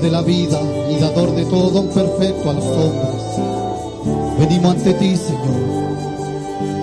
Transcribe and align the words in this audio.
de 0.00 0.10
la 0.10 0.22
vida 0.22 0.60
y 0.90 1.00
dador 1.00 1.34
de 1.34 1.44
todo 1.46 1.70
don 1.70 1.88
perfecto 1.88 2.50
a 2.50 2.52
los 2.52 2.64
hombres. 2.64 4.38
Venimos 4.38 4.76
ante 4.76 4.94
ti, 4.94 5.16
Señor, 5.16 5.88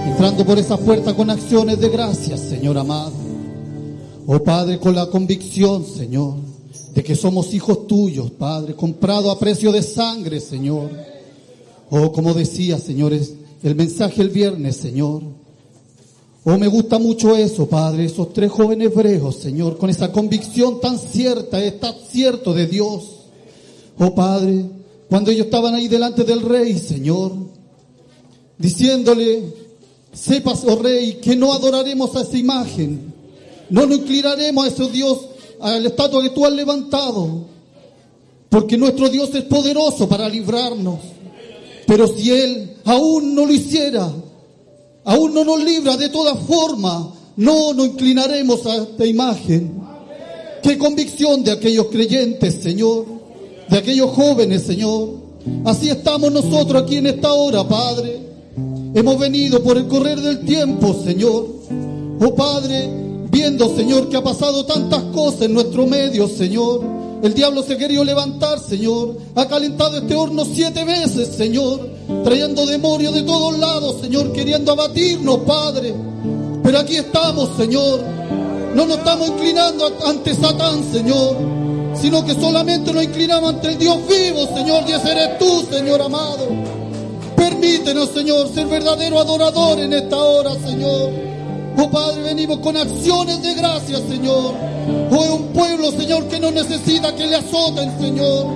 entrando 0.07 0.45
por 0.45 0.57
esa 0.59 0.77
puerta 0.77 1.15
con 1.15 1.29
acciones 1.29 1.79
de 1.79 1.89
gracias, 1.89 2.41
Señor 2.41 2.77
amado. 2.77 3.13
Oh 4.27 4.39
Padre, 4.39 4.79
con 4.79 4.95
la 4.95 5.07
convicción, 5.07 5.85
Señor, 5.85 6.35
de 6.93 7.03
que 7.03 7.15
somos 7.15 7.53
hijos 7.53 7.87
tuyos, 7.87 8.31
Padre, 8.31 8.75
comprado 8.75 9.31
a 9.31 9.39
precio 9.39 9.71
de 9.71 9.83
sangre, 9.83 10.39
Señor. 10.39 10.89
Oh, 11.89 12.11
como 12.11 12.33
decía, 12.33 12.77
señores, 12.79 13.33
el 13.63 13.75
mensaje 13.75 14.21
el 14.21 14.29
viernes, 14.29 14.75
Señor. 14.77 15.21
Oh, 16.47 16.59
me 16.59 16.67
gusta 16.67 17.00
mucho 17.00 17.35
eso, 17.35 17.67
Padre, 17.67 18.06
esos 18.06 18.31
tres 18.31 18.51
jóvenes 18.51 18.91
hebreos, 18.91 19.35
Señor, 19.38 19.79
con 19.79 19.89
esa 19.89 20.11
convicción 20.11 20.79
tan 20.79 21.00
cierta, 21.00 21.63
está 21.63 21.91
cierto 22.07 22.53
de 22.53 22.67
Dios. 22.67 23.03
Oh, 23.97 24.13
Padre, 24.13 24.63
cuando 25.09 25.31
ellos 25.31 25.47
estaban 25.47 25.73
ahí 25.73 25.88
delante 25.88 26.23
del 26.23 26.41
rey, 26.41 26.78
Señor, 26.78 27.31
diciéndole, 28.59 29.41
sepas, 30.13 30.63
oh 30.67 30.75
rey, 30.75 31.13
que 31.16 31.35
no 31.35 31.51
adoraremos 31.51 32.16
a 32.16 32.22
esa 32.22 32.38
imagen, 32.38 33.12
no 33.72 33.88
nos 33.88 33.97
inclinaremos 33.97 34.66
a 34.66 34.67
ese 34.67 34.88
Dios, 34.91 35.19
a 35.59 35.72
la 35.72 35.88
estatua 35.88 36.22
que 36.22 36.29
tú 36.29 36.45
has 36.45 36.53
levantado, 36.53 37.47
porque 38.50 38.77
nuestro 38.77 39.09
Dios 39.09 39.33
es 39.33 39.45
poderoso 39.45 40.07
para 40.07 40.29
librarnos. 40.29 41.00
Pero 41.88 42.07
si 42.07 42.29
Él 42.29 42.77
aún 42.83 43.33
no 43.33 43.47
lo 43.47 43.51
hiciera, 43.51 44.13
aún 45.05 45.33
no 45.33 45.45
nos 45.45 45.63
libra 45.63 45.95
de 45.95 46.09
toda 46.09 46.35
forma, 46.35 47.13
no 47.38 47.73
nos 47.73 47.88
inclinaremos 47.88 48.66
a 48.66 48.75
esta 48.75 49.05
imagen. 49.05 49.79
Qué 50.61 50.77
convicción 50.77 51.43
de 51.43 51.51
aquellos 51.51 51.88
creyentes, 51.88 52.55
Señor, 52.55 53.05
de 53.69 53.77
aquellos 53.77 54.09
jóvenes, 54.11 54.63
Señor. 54.63 55.09
Así 55.63 55.89
estamos 55.89 56.31
nosotros 56.31 56.81
aquí 56.81 56.97
en 56.97 57.07
esta 57.07 57.31
hora, 57.33 57.67
Padre. 57.67 58.19
Hemos 58.95 59.19
venido 59.19 59.61
por 59.61 59.77
el 59.77 59.88
correr 59.88 60.19
del 60.19 60.39
tiempo, 60.39 60.95
Señor. 61.03 61.47
Oh 62.19 62.33
Padre, 62.33 62.89
viendo, 63.29 63.75
Señor, 63.75 64.09
que 64.09 64.17
ha 64.17 64.23
pasado 64.23 64.65
tantas 64.65 65.03
cosas 65.13 65.44
en 65.44 65.53
nuestro 65.53 65.85
medio, 65.85 66.27
Señor. 66.27 66.81
El 67.25 67.34
diablo 67.34 67.63
se 67.63 67.75
querido 67.75 68.03
levantar, 68.03 68.59
Señor. 68.59 69.18
Ha 69.34 69.47
calentado 69.47 69.97
este 69.97 70.13
horno 70.13 70.46
siete 70.46 70.86
veces, 70.86 71.30
Señor. 71.30 71.90
Trayendo 72.24 72.68
demonios 72.68 73.16
de 73.16 73.24
todos 73.24 73.58
lados, 73.58 73.96
Señor. 74.00 74.31
Queriendo 74.31 74.74
abatirnos, 74.74 75.40
Padre. 75.40 75.91
Pero 76.62 76.78
aquí 76.78 76.97
estamos, 76.97 77.50
Señor. 77.58 78.02
No 78.75 78.86
nos 78.86 79.00
estamos 79.00 79.30
inclinando 79.30 79.91
ante 80.06 80.36
Satán, 80.36 80.84
Señor. 80.91 81.36
Sino 82.00 82.24
que 82.24 82.36
solamente 82.36 82.94
nos 82.94 83.03
inclinamos 83.03 83.56
ante 83.56 83.69
el 83.69 83.80
Dios 83.80 83.97
vivo, 84.07 84.46
Señor. 84.56 84.84
Y 84.88 84.92
ese 84.92 85.12
eres 85.12 85.40
tú, 85.40 85.66
Señor 85.72 86.03
amado. 86.03 86.47
Permítenos, 87.36 88.09
Señor, 88.09 88.53
ser 88.53 88.68
verdadero 88.68 89.18
adorador 89.18 89.80
en 89.80 89.94
esta 89.94 90.18
hora, 90.18 90.52
Señor. 90.63 91.34
Oh 91.78 91.90
Padre, 91.90 92.22
venimos 92.24 92.59
con 92.59 92.78
acciones 92.78 93.41
de 93.41 93.53
gracia, 93.53 94.00
Señor. 94.08 94.53
Oh, 95.12 95.24
es 95.24 95.30
un 95.31 95.47
pueblo, 95.47 95.91
Señor, 95.91 96.28
que 96.28 96.40
no 96.40 96.52
necesita 96.52 97.13
que 97.16 97.28
le 97.28 97.36
azoten, 97.36 98.00
Señor. 98.00 98.47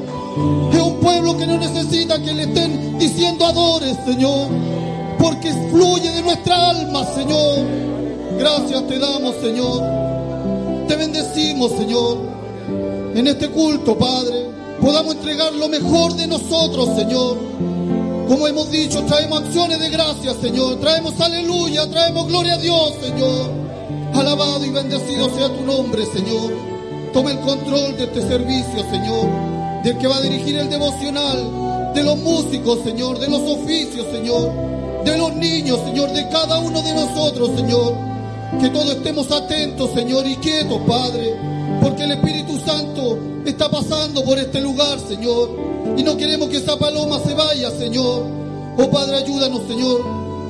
Es 0.73 0.81
un 0.81 0.99
pueblo 1.01 1.37
que 1.37 1.45
no 1.45 1.57
necesita 1.57 2.21
que 2.21 2.33
le 2.33 2.43
estén 2.43 2.97
diciendo 2.97 3.45
adores, 3.45 3.97
Señor. 4.05 4.47
Porque 5.17 5.51
fluye 5.69 6.11
de 6.11 6.21
nuestra 6.21 6.69
alma, 6.69 7.05
Señor. 7.13 7.65
Gracias 8.37 8.87
te 8.87 8.99
damos, 8.99 9.35
Señor. 9.41 9.83
Te 10.87 10.95
bendecimos, 10.95 11.71
Señor. 11.73 12.17
En 13.15 13.27
este 13.27 13.49
culto, 13.49 13.97
Padre, 13.97 14.45
podamos 14.79 15.15
entregar 15.15 15.53
lo 15.53 15.67
mejor 15.67 16.15
de 16.15 16.27
nosotros, 16.27 16.95
Señor. 16.95 17.37
Como 18.29 18.47
hemos 18.47 18.69
dicho, 18.69 19.03
traemos 19.05 19.41
acciones 19.41 19.79
de 19.79 19.89
gracia, 19.89 20.35
Señor. 20.39 20.79
Traemos 20.79 21.19
aleluya, 21.19 21.89
traemos 21.89 22.27
gloria 22.27 22.53
a 22.53 22.57
Dios, 22.59 22.93
Señor. 23.01 23.49
Alabado 24.13 24.63
y 24.63 24.69
bendecido 24.69 25.35
sea 25.35 25.47
tu 25.47 25.65
nombre, 25.65 26.05
Señor. 26.05 26.53
Toma 27.11 27.31
el 27.31 27.39
control 27.39 27.97
de 27.97 28.03
este 28.03 28.21
servicio, 28.21 28.85
Señor. 28.91 29.81
Del 29.83 29.97
que 29.97 30.07
va 30.07 30.17
a 30.17 30.21
dirigir 30.21 30.59
el 30.59 30.69
devocional. 30.69 31.91
De 31.95 32.03
los 32.03 32.19
músicos, 32.19 32.83
Señor. 32.83 33.17
De 33.17 33.29
los 33.29 33.41
oficios, 33.41 34.05
Señor. 34.11 34.51
De 35.03 35.17
los 35.17 35.33
niños, 35.33 35.79
Señor. 35.85 36.11
De 36.11 36.29
cada 36.29 36.59
uno 36.59 36.83
de 36.83 36.93
nosotros, 36.93 37.49
Señor. 37.55 37.95
Que 38.61 38.69
todos 38.69 38.91
estemos 38.91 39.31
atentos, 39.31 39.89
Señor, 39.95 40.27
y 40.27 40.35
quietos, 40.35 40.79
Padre. 40.87 41.33
Porque 41.81 42.03
el 42.03 42.11
Espíritu 42.11 42.59
Santo 42.59 43.17
está 43.43 43.71
pasando 43.71 44.23
por 44.23 44.37
este 44.37 44.61
lugar, 44.61 44.99
Señor. 44.99 45.68
Y 45.97 46.03
no 46.03 46.17
queremos 46.17 46.49
que 46.49 46.57
esa 46.57 46.77
paloma 46.77 47.19
se 47.19 47.33
vaya, 47.33 47.71
Señor. 47.71 48.25
Oh 48.77 48.89
Padre, 48.89 49.17
ayúdanos, 49.17 49.61
Señor, 49.67 50.01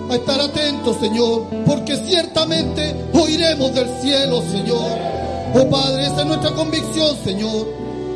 a 0.10 0.16
estar 0.16 0.40
atentos, 0.40 0.98
Señor. 1.00 1.48
Porque 1.66 1.98
ciertamente 1.98 2.96
oiremos 3.14 3.74
del 3.74 3.88
cielo, 4.02 4.42
Señor. 4.52 4.90
Oh 5.56 5.70
Padre, 5.70 6.06
esa 6.06 6.22
es 6.22 6.26
nuestra 6.28 6.52
convicción, 6.52 7.18
Señor. 7.24 7.68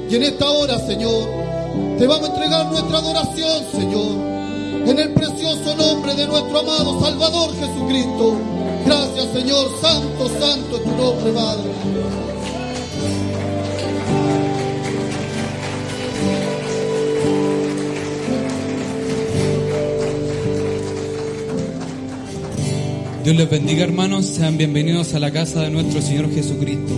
Y 0.10 0.16
en 0.16 0.24
esta 0.24 0.50
hora, 0.50 0.78
Señor, 0.80 1.28
te 1.98 2.06
vamos 2.06 2.30
a 2.30 2.34
entregar 2.34 2.66
nuestra 2.68 2.98
adoración, 3.00 3.64
Señor. 3.72 4.34
En 4.86 5.00
el 5.00 5.14
precioso 5.14 5.76
nombre 5.76 6.14
de 6.14 6.28
nuestro 6.28 6.60
amado 6.60 7.00
Salvador 7.00 7.52
Jesucristo. 7.56 8.38
Gracias, 8.86 9.28
Señor. 9.34 9.72
Santo, 9.82 10.30
santo 10.40 10.78
es 10.78 10.84
tu 10.84 10.92
nombre, 10.92 11.32
Padre. 11.32 12.23
Dios 23.24 23.38
les 23.38 23.50
bendiga 23.50 23.86
hermanos, 23.86 24.26
sean 24.26 24.58
bienvenidos 24.58 25.14
a 25.14 25.20
la 25.20 25.32
casa 25.32 25.62
de 25.62 25.70
nuestro 25.70 26.02
Señor 26.02 26.30
Jesucristo. 26.34 26.92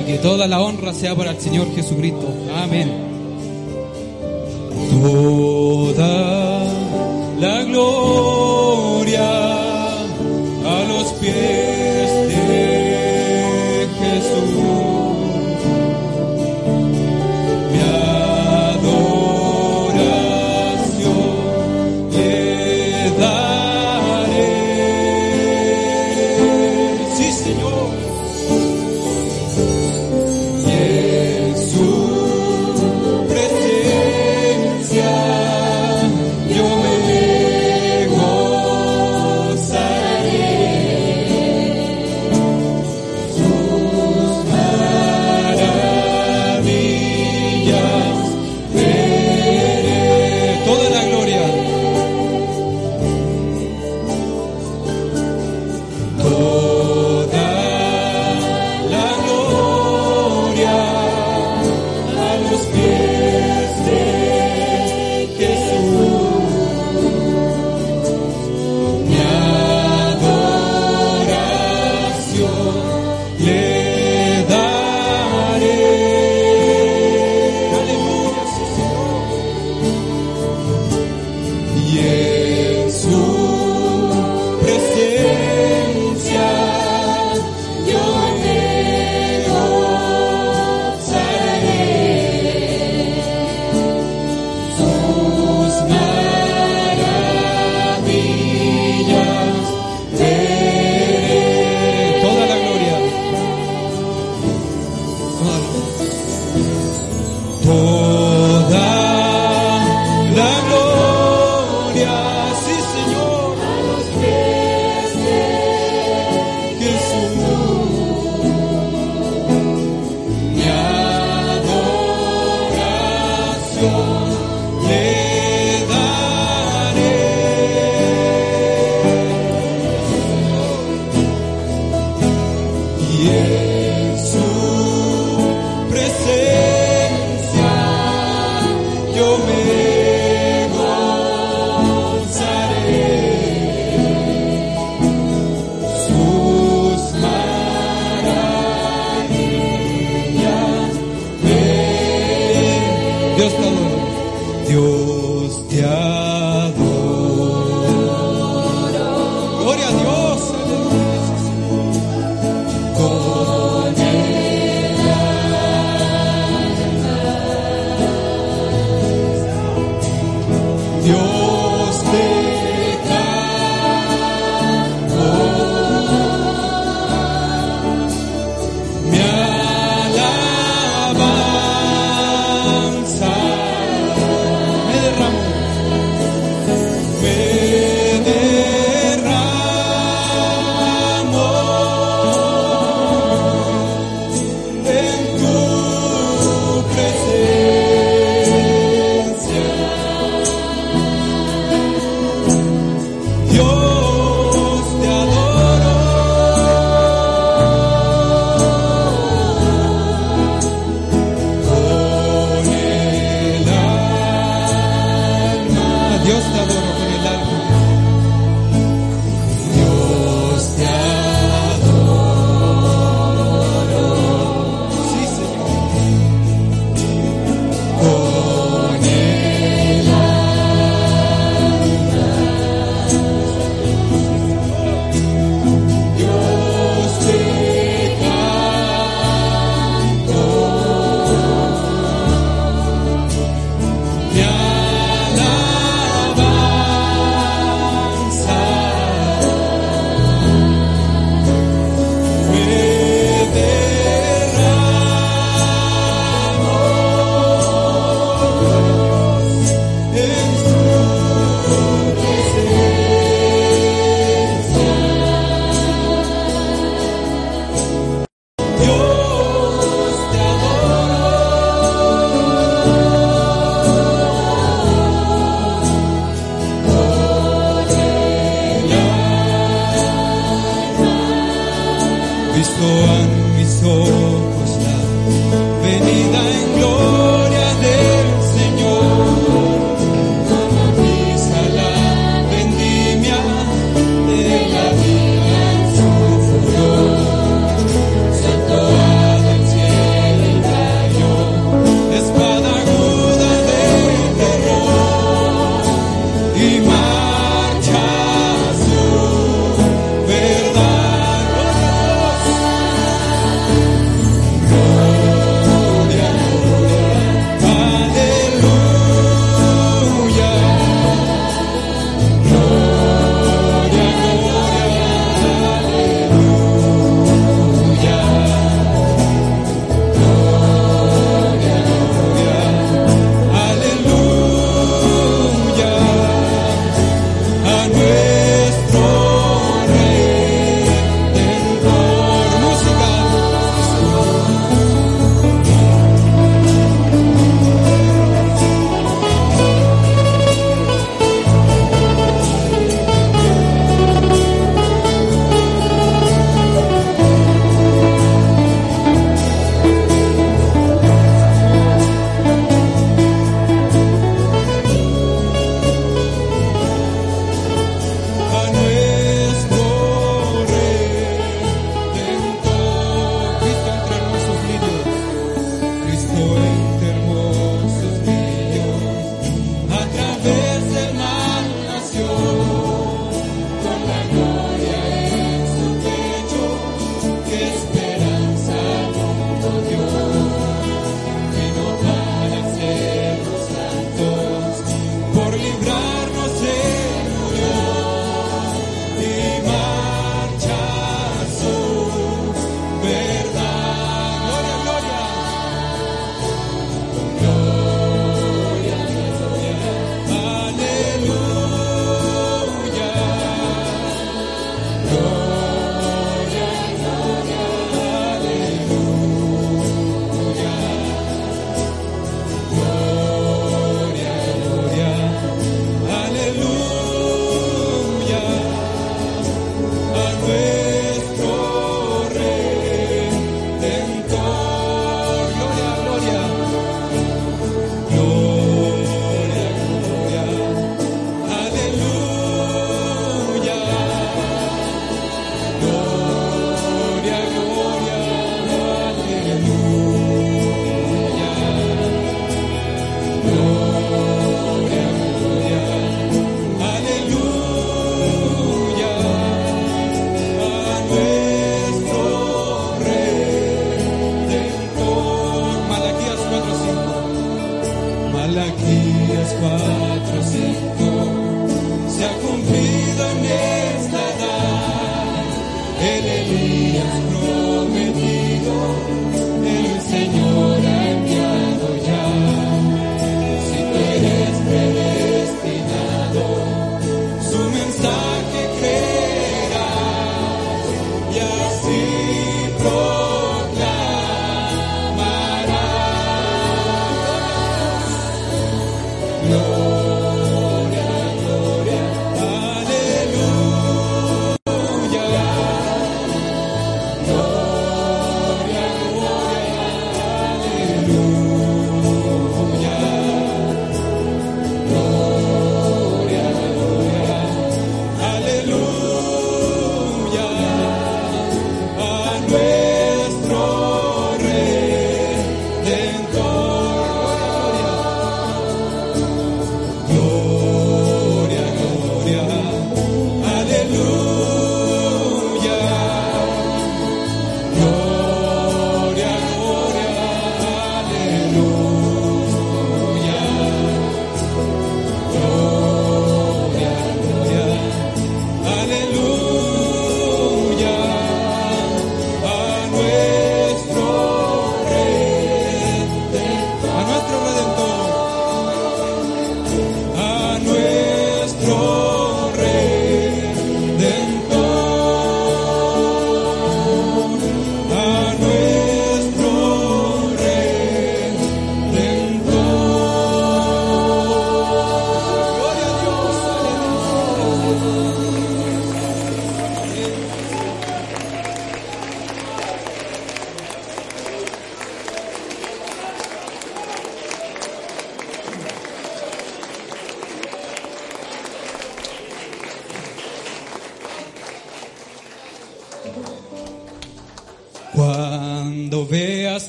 Y 0.00 0.04
que 0.04 0.18
toda 0.18 0.46
la 0.46 0.62
honra 0.62 0.94
sea 0.94 1.16
para 1.16 1.32
el 1.32 1.40
Señor 1.40 1.74
Jesucristo. 1.74 2.32
Amén. 2.54 2.88
Toda 4.92 6.62
la 7.40 7.64
gloria 7.64 9.28
a 10.64 10.84
los 10.88 11.08
pies 11.14 12.05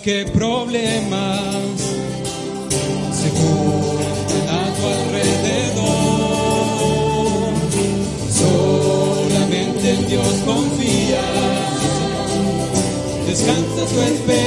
que 0.08 0.24
problemas 0.24 1.82
se 3.12 3.30
ponen 3.40 4.46
a 4.48 4.64
tu 4.76 4.84
alrededor. 4.98 5.92
Solamente 8.32 9.86
en 9.96 10.02
Dios 10.08 10.34
confía, 10.46 11.26
descansa 13.28 13.82
tu 13.92 14.00
esperanza. 14.00 14.47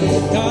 God. 0.00 0.49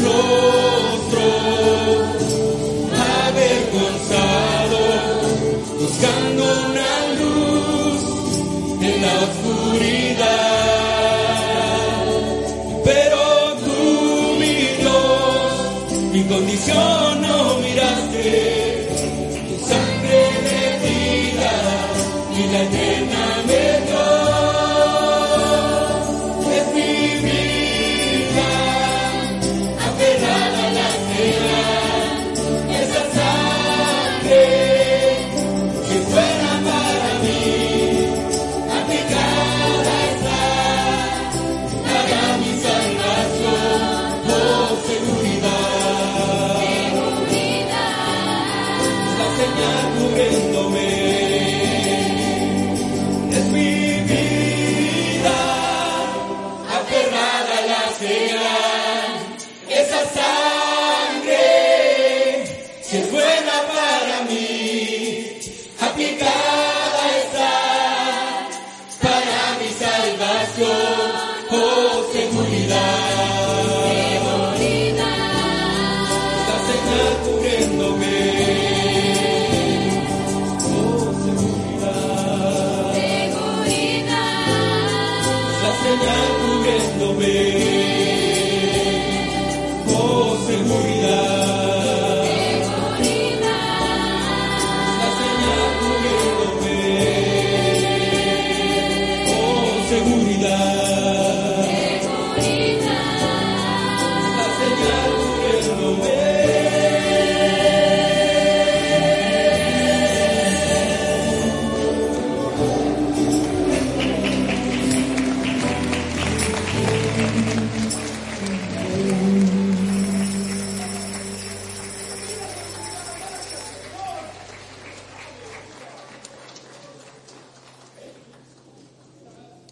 Lord. 0.00 0.37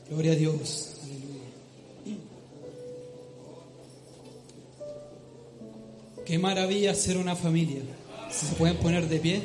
Gloria 0.09 0.33
a 0.33 0.37
Dios. 0.37 0.93
Aleluya. 1.03 2.17
Qué 6.25 6.39
maravilla 6.39 6.95
ser 6.95 7.19
una 7.19 7.37
familia. 7.37 7.83
Si 8.31 8.47
se 8.47 8.55
pueden 8.55 8.77
poner 8.79 9.09
de 9.09 9.19
pie. 9.19 9.43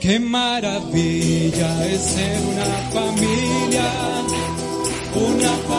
Qué 0.00 0.20
maravilla 0.20 1.86
es 1.86 2.00
ser 2.00 2.40
una 2.42 2.66
familia 2.92 3.92
una 5.16 5.75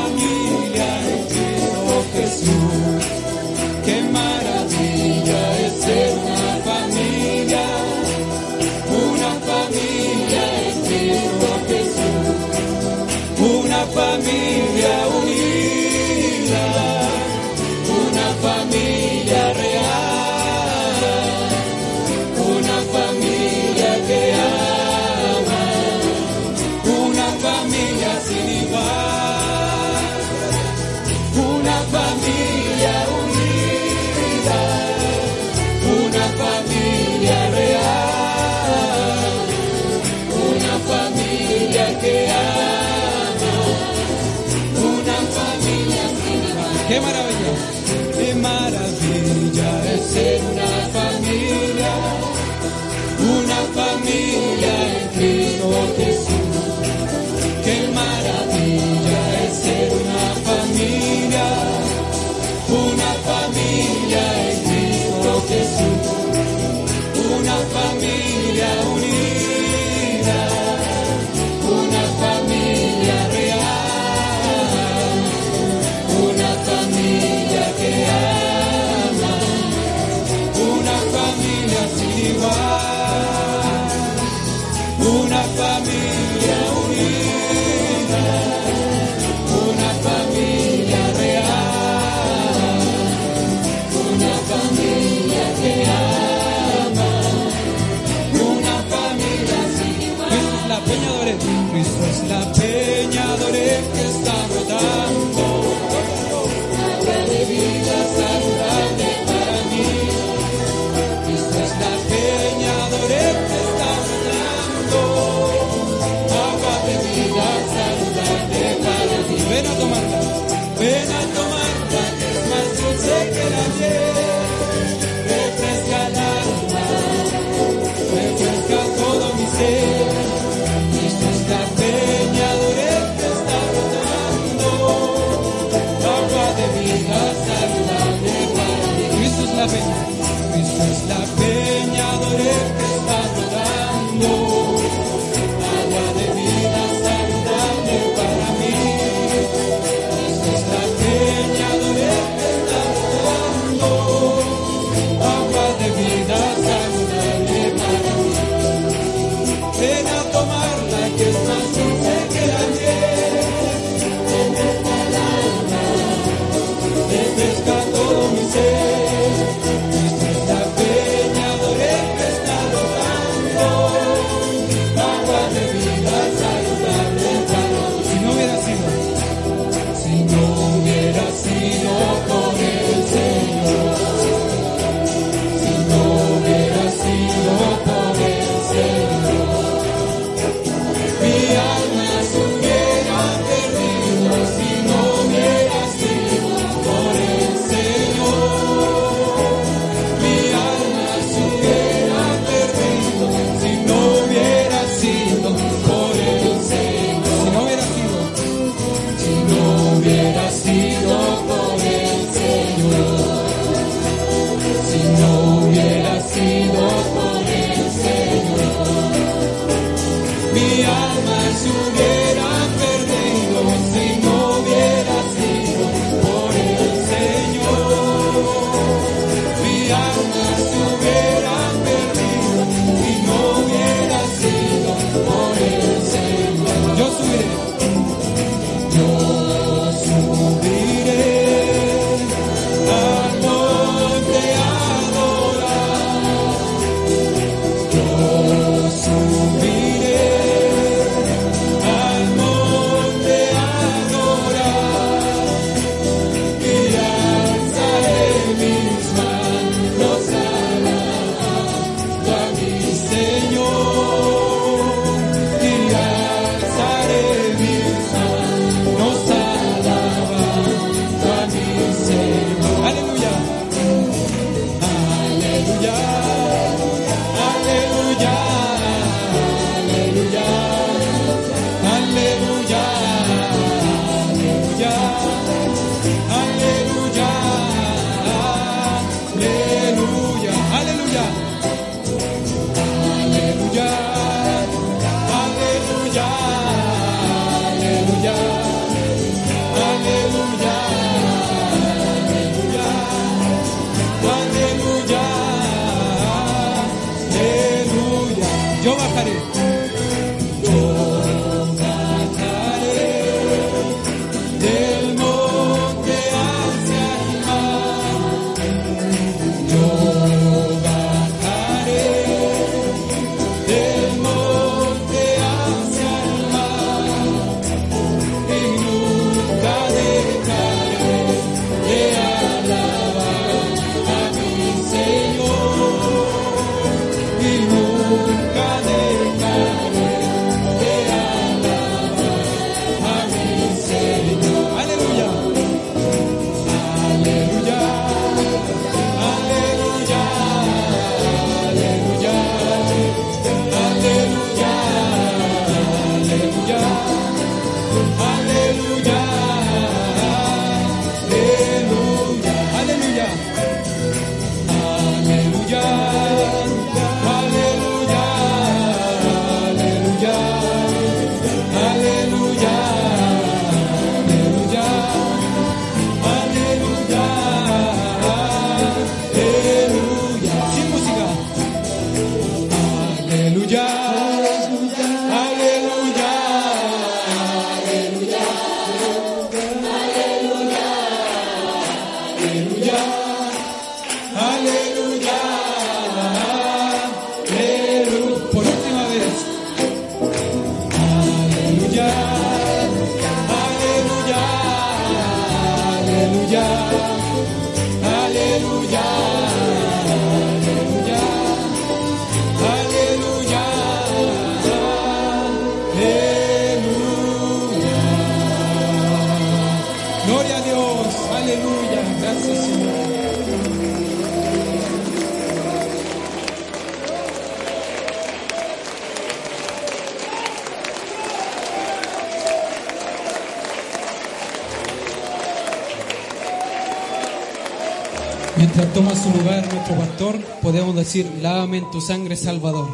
decir, 441.07 441.31
lávame 441.41 441.77
en 441.77 441.89
tu 441.89 442.01
sangre, 442.01 442.35
Salvador. 442.35 442.89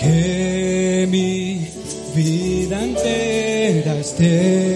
Que 0.00 1.06
mi 1.08 1.70
vida 2.16 2.82
entera 2.82 4.00
esté 4.00 4.75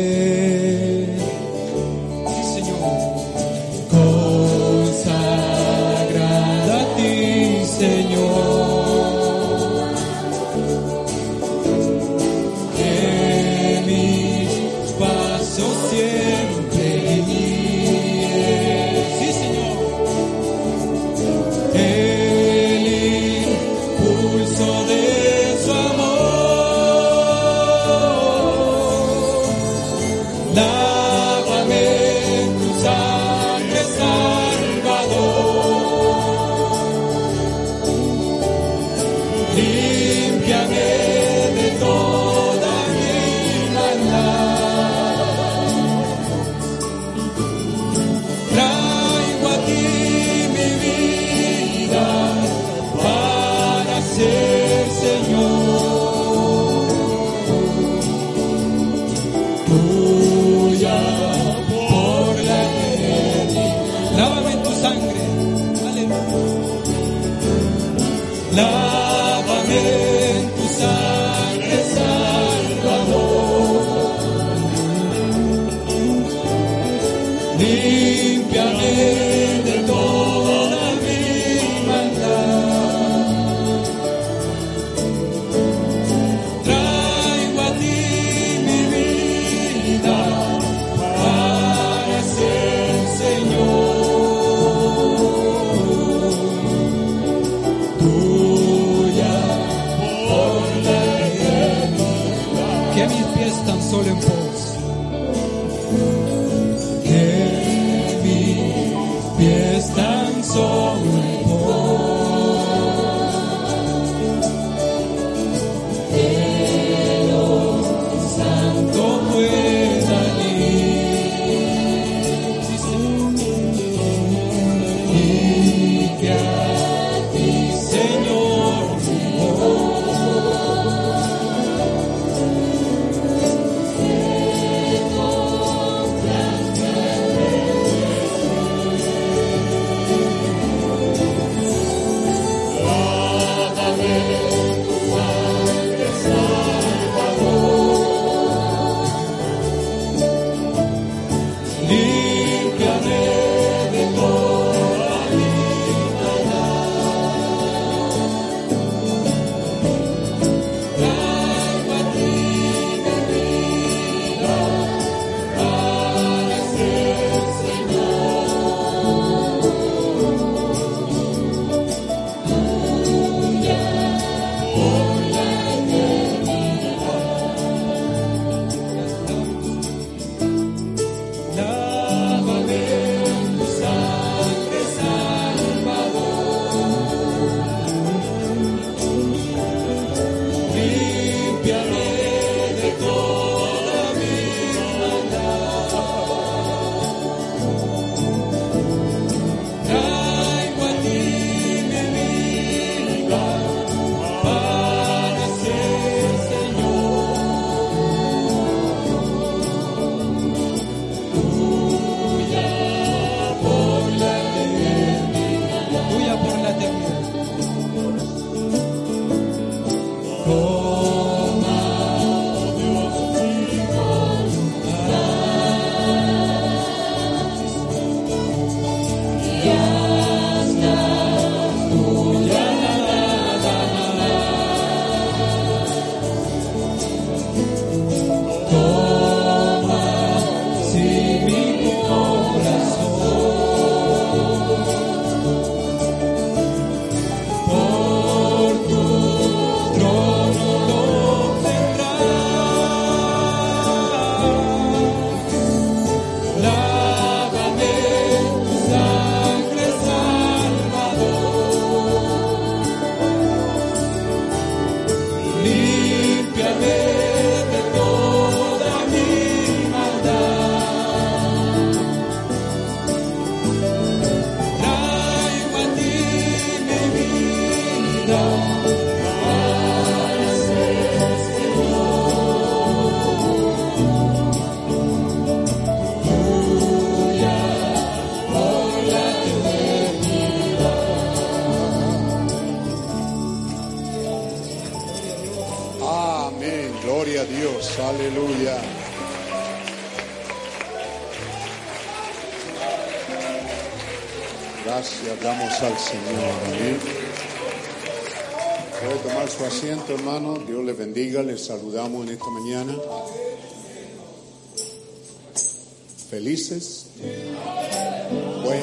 Buen, 318.65 318.83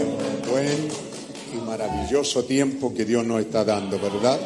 buen 0.49 0.87
y 1.53 1.65
maravilloso 1.65 2.45
tiempo 2.45 2.93
que 2.93 3.03
Dios 3.03 3.25
nos 3.25 3.41
está 3.41 3.65
dando, 3.65 3.99
¿verdad? 3.99 4.39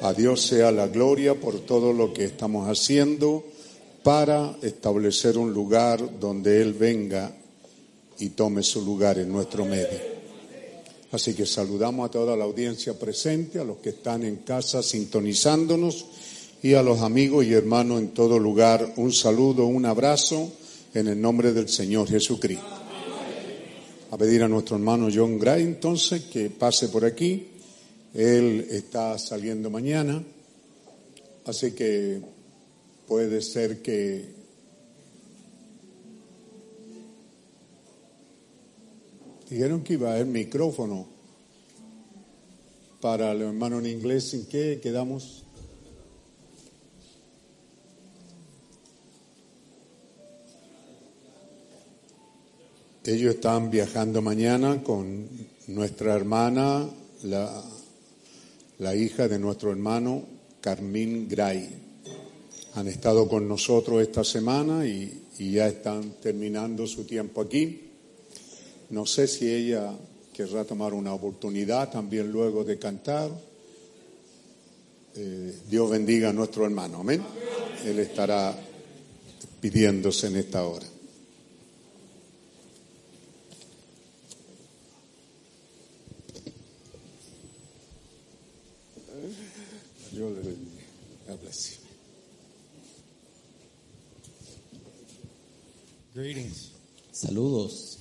A 0.00 0.14
Dios 0.14 0.40
sea 0.40 0.72
la 0.72 0.86
gloria 0.86 1.38
por 1.38 1.60
todo 1.60 1.92
lo 1.92 2.14
que 2.14 2.24
estamos 2.24 2.70
haciendo 2.70 3.44
para 4.02 4.56
establecer 4.62 5.36
un 5.36 5.52
lugar 5.52 6.18
donde 6.18 6.62
Él 6.62 6.72
venga 6.72 7.36
y 8.18 8.30
tome 8.30 8.62
su 8.62 8.82
lugar 8.82 9.18
en 9.18 9.30
nuestro 9.30 9.66
medio. 9.66 10.16
Así 11.12 11.34
que 11.34 11.44
saludamos 11.44 12.08
a 12.08 12.10
toda 12.10 12.34
la 12.34 12.44
audiencia 12.44 12.98
presente, 12.98 13.58
a 13.58 13.64
los 13.64 13.76
que 13.76 13.90
están 13.90 14.22
en 14.22 14.36
casa 14.36 14.82
sintonizándonos 14.82 16.06
y 16.62 16.72
a 16.72 16.82
los 16.82 17.02
amigos 17.02 17.44
y 17.44 17.52
hermanos 17.52 18.00
en 18.00 18.14
todo 18.14 18.38
lugar. 18.38 18.94
Un 18.96 19.12
saludo, 19.12 19.66
un 19.66 19.84
abrazo 19.84 20.50
en 20.94 21.08
el 21.08 21.20
nombre 21.20 21.52
del 21.52 21.68
Señor 21.68 22.08
Jesucristo. 22.08 22.64
A 24.10 24.16
pedir 24.18 24.42
a 24.42 24.48
nuestro 24.48 24.76
hermano 24.76 25.08
John 25.12 25.38
Gray 25.38 25.62
entonces 25.62 26.22
que 26.22 26.50
pase 26.50 26.88
por 26.88 27.04
aquí. 27.04 27.48
Él 28.14 28.66
está 28.70 29.18
saliendo 29.18 29.68
mañana, 29.68 30.22
así 31.44 31.72
que 31.72 32.20
puede 33.06 33.42
ser 33.42 33.82
que 33.82 34.24
dijeron 39.50 39.82
que 39.82 39.94
iba 39.94 40.10
a 40.10 40.14
haber 40.14 40.26
micrófono 40.26 41.06
para 43.00 43.34
los 43.34 43.48
hermanos 43.48 43.84
en 43.84 43.90
inglés. 43.90 44.34
¿En 44.34 44.46
qué 44.46 44.80
quedamos? 44.82 45.45
Ellos 53.06 53.36
están 53.36 53.70
viajando 53.70 54.20
mañana 54.20 54.82
con 54.82 55.28
nuestra 55.68 56.16
hermana, 56.16 56.90
la, 57.22 58.96
hija 58.96 59.28
de 59.28 59.38
nuestro 59.38 59.70
hermano 59.70 60.24
Carmín 60.60 61.28
Gray. 61.28 61.68
Han 62.74 62.88
estado 62.88 63.28
con 63.28 63.46
nosotros 63.46 64.02
esta 64.02 64.24
semana 64.24 64.84
y, 64.84 65.22
y 65.38 65.52
ya 65.52 65.68
están 65.68 66.14
terminando 66.20 66.84
su 66.88 67.04
tiempo 67.04 67.42
aquí. 67.42 67.80
No 68.90 69.06
sé 69.06 69.28
si 69.28 69.48
ella 69.54 69.92
querrá 70.32 70.64
tomar 70.64 70.92
una 70.92 71.14
oportunidad 71.14 71.92
también 71.92 72.32
luego 72.32 72.64
de 72.64 72.76
cantar. 72.76 73.30
Eh, 75.14 75.54
Dios 75.70 75.88
bendiga 75.88 76.30
a 76.30 76.32
nuestro 76.32 76.64
hermano, 76.64 77.02
amén. 77.02 77.22
Él 77.84 78.00
estará 78.00 78.52
pidiéndose 79.60 80.26
en 80.26 80.36
esta 80.36 80.66
hora. 80.66 80.95
Dios 90.26 90.44
le 90.44 90.52
bendiga. 90.52 90.82
God 91.28 91.40
bless 91.40 91.70
you. 91.70 91.86
Greetings. 96.14 96.70
Saludos. 97.12 97.98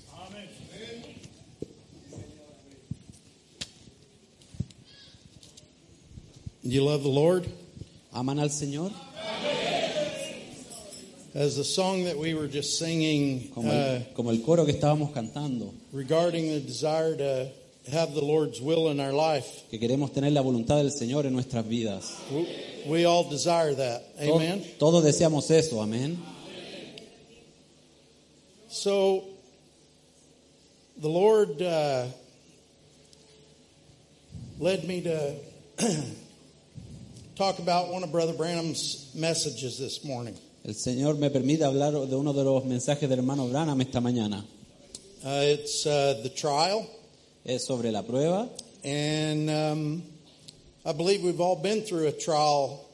You 6.64 6.84
love 6.84 7.04
the 7.04 7.10
Lord? 7.10 7.48
¿Aman 8.12 8.40
al 8.40 8.50
Señor? 8.50 8.92
As 11.36 11.58
the 11.58 11.64
song 11.64 12.06
that 12.06 12.18
we 12.18 12.34
were 12.34 12.48
just 12.48 12.80
singing 12.80 13.52
Como 13.54 13.70
uh, 13.70 13.74
el, 13.74 14.06
como 14.16 14.32
el 14.32 14.42
coro 14.42 14.66
que 14.66 14.72
estábamos 14.72 15.14
cantando, 15.14 15.74
regarding 15.92 16.48
the 16.48 16.62
desire 16.62 17.16
to 17.18 17.52
have 17.92 18.14
the 18.14 18.22
Lord's 18.24 18.60
will 18.62 18.90
in 18.90 19.00
our 19.00 19.14
life, 19.14 19.46
que 19.70 19.80
queremos 19.80 20.12
tener 20.14 20.32
la 20.32 20.42
voluntad 20.42 20.78
del 20.78 20.92
Señor 20.92 21.26
en 21.26 21.34
nuestras 21.34 21.66
vidas. 21.68 22.12
we, 22.32 22.48
we 22.88 23.06
all 23.06 23.24
desire 23.30 23.74
that. 23.76 24.18
To- 24.18 24.36
Amen? 24.36 24.64
Todos 24.80 25.04
deseamos 25.04 25.50
eso, 25.52 25.78
amén. 25.82 26.18
So, 28.70 29.24
the 30.98 31.08
Lord 31.08 31.62
uh, 31.62 32.08
led 34.60 34.84
me 34.86 35.02
to 35.02 35.36
talk 37.36 37.60
about 37.60 37.90
one 37.90 38.04
of 38.04 38.12
Brother 38.12 38.34
Branham's 38.34 39.12
messages 39.16 39.78
this 39.78 40.04
morning. 40.04 40.36
El 40.66 40.74
Señor 40.74 41.18
me 41.20 41.30
permite 41.30 41.62
hablar 41.64 41.92
de 42.10 42.16
uno 42.18 42.34
de 42.34 42.44
los 42.44 42.64
mensajes 42.66 43.08
del 43.08 43.20
hermano 43.20 43.48
Branham 43.48 43.80
esta 43.82 44.00
mañana. 44.02 44.44
Uh, 45.24 45.42
it's 45.44 45.86
uh, 45.86 46.20
the 46.24 46.30
trial, 46.30 46.88
Es 47.46 47.66
sobre 47.66 47.92
la 47.92 48.02
prueba. 48.02 48.50
and 48.84 49.50
um, 49.50 50.04
I 50.86 50.94
believe 50.94 51.24
we've 51.24 51.42
all 51.42 51.56
been 51.56 51.82
through 51.82 52.08
a 52.08 52.12
trial 52.12 52.88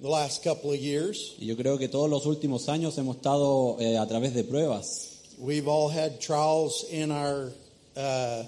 the 0.00 0.08
last 0.08 0.44
couple 0.44 0.72
of 0.72 0.78
years. 0.78 1.34
Y 1.38 1.46
yo 1.46 1.56
creo 1.56 1.78
que 1.78 1.88
todos 1.88 2.08
los 2.10 2.24
últimos 2.26 2.68
años 2.68 2.96
hemos 2.98 3.16
estado 3.16 3.76
eh, 3.80 3.96
a 3.96 4.06
través 4.06 4.34
de 4.34 4.44
pruebas. 4.44 5.12
We've 5.38 5.68
all 5.68 5.88
had 5.88 6.20
trials 6.20 6.84
in 6.90 7.10
our 7.10 7.50
uh, 7.96 8.42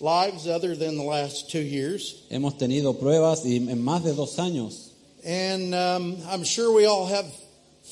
lives 0.00 0.46
other 0.46 0.74
than 0.76 0.96
the 0.96 1.04
last 1.04 1.50
two 1.50 1.60
years. 1.62 2.24
Hemos 2.30 2.54
tenido 2.54 2.98
pruebas 2.98 3.44
y 3.44 3.56
en 3.56 3.82
más 3.82 4.02
de 4.04 4.12
dos 4.12 4.36
años. 4.38 4.90
And 5.24 5.74
um, 5.74 6.16
I'm 6.28 6.44
sure 6.44 6.72
we 6.74 6.86
all 6.86 7.06
have 7.06 7.26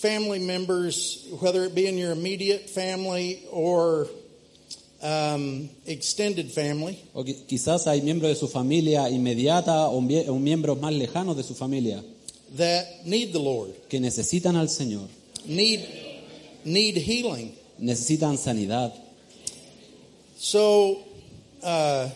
family 0.00 0.38
members, 0.38 1.26
whether 1.40 1.64
it 1.64 1.74
be 1.74 1.86
in 1.86 1.96
your 1.96 2.12
immediate 2.12 2.70
family 2.70 3.44
or 3.50 4.08
um, 5.02 5.68
extended 5.86 6.50
family, 6.50 6.98
O 7.14 7.24
quizás 7.24 7.86
hay 7.86 8.02
miembros 8.02 8.30
de 8.30 8.36
su 8.36 8.48
familia 8.48 9.08
inmediata 9.10 9.88
o, 9.88 9.98
o 9.98 10.38
miembros 10.38 10.78
más 10.80 10.92
lejanos 10.92 11.36
de 11.36 11.42
su 11.42 11.54
familia 11.54 12.02
that 12.56 13.06
need 13.06 13.32
the 13.32 13.38
Lord, 13.38 13.70
que 13.88 14.00
necesitan 14.00 14.56
al 14.56 14.68
Señor, 14.68 15.08
need 15.46 15.86
need 16.64 16.96
healing. 16.96 17.54
necesitan 17.78 18.36
sanidad. 18.36 18.92
So 20.36 20.98
uh, 21.62 22.08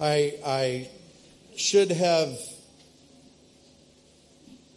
I 0.00 0.34
I 0.44 0.88
should 1.56 1.90
have 1.90 2.38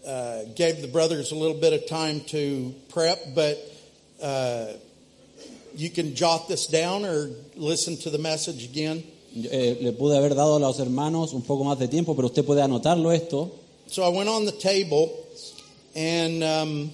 uh, 0.05 0.43
gave 0.55 0.81
the 0.81 0.87
brothers 0.87 1.31
a 1.31 1.35
little 1.35 1.59
bit 1.59 1.73
of 1.73 1.87
time 1.87 2.21
to 2.27 2.73
prep, 2.89 3.19
but 3.33 3.57
uh, 4.21 4.73
you 5.77 5.89
can 5.89 6.15
jot 6.15 6.47
this 6.47 6.67
down 6.67 7.05
or 7.05 7.29
listen 7.55 7.97
to 7.97 8.09
the 8.09 8.17
message 8.17 8.65
again. 8.65 9.03
Eh, 9.35 9.77
le 9.81 9.91
pude 9.93 10.17
haber 10.17 10.33
dado 10.35 10.55
a 10.55 10.59
los 10.59 10.79
hermanos 10.79 11.33
un 11.33 11.43
poco 11.43 11.63
más 11.63 11.77
de 11.77 11.87
tiempo, 11.87 12.15
pero 12.15 12.27
usted 12.27 12.43
puede 12.43 12.61
anotarlo 12.61 13.11
esto. 13.11 13.51
So 13.87 14.03
I 14.03 14.09
went 14.09 14.27
on 14.29 14.45
the 14.45 14.51
table, 14.51 15.11
and 15.95 16.43
um, 16.43 16.91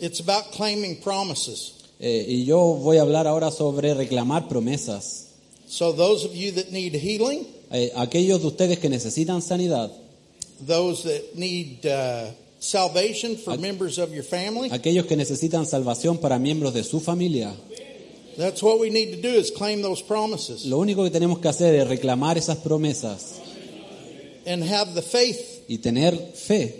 it's 0.00 0.20
about 0.20 0.52
claiming 0.52 1.00
promises. 1.00 1.72
Eh, 2.00 2.26
y 2.28 2.44
yo 2.44 2.74
voy 2.74 2.98
a 2.98 3.02
hablar 3.02 3.26
ahora 3.26 3.50
sobre 3.50 3.94
reclamar 3.94 4.48
promesas. 4.48 5.28
So 5.68 5.92
those 5.92 6.24
of 6.24 6.34
you 6.34 6.52
that 6.52 6.70
need 6.72 6.94
healing, 6.94 7.46
Eh, 7.70 7.90
aquellos 7.96 8.40
de 8.40 8.46
ustedes 8.46 8.78
que 8.78 8.88
necesitan 8.88 9.42
sanidad, 9.42 9.90
those 10.64 11.02
that 11.02 11.34
need 11.34 11.84
uh, 11.84 12.30
salvation 12.60 13.36
for 13.36 13.58
members 13.58 13.98
of 13.98 14.12
your 14.12 14.22
family, 14.22 14.68
aquellos 14.70 15.06
que 15.06 15.16
necesitan 15.16 15.66
salvación 15.66 16.18
para 16.18 16.38
miembros 16.38 16.72
de 16.72 16.84
su 16.84 17.00
familia, 17.00 17.52
that's 18.36 18.62
what 18.62 18.78
we 18.80 18.90
need 18.90 19.12
to 19.14 19.20
do 19.22 19.28
is 19.28 19.50
claim 19.50 19.82
those 19.82 20.02
promises 20.02 20.64
lo 20.66 20.78
único 20.78 21.04
que 21.04 21.10
tenemos 21.10 21.38
que 21.40 21.48
hacer 21.48 21.74
es 21.74 21.88
reclamar 21.88 22.36
esas 22.36 22.58
promesas 22.58 23.40
and 24.46 24.62
have 24.62 24.94
the 24.94 25.02
faith. 25.02 25.64
y 25.68 25.78
tener 25.78 26.12
fe. 26.34 26.74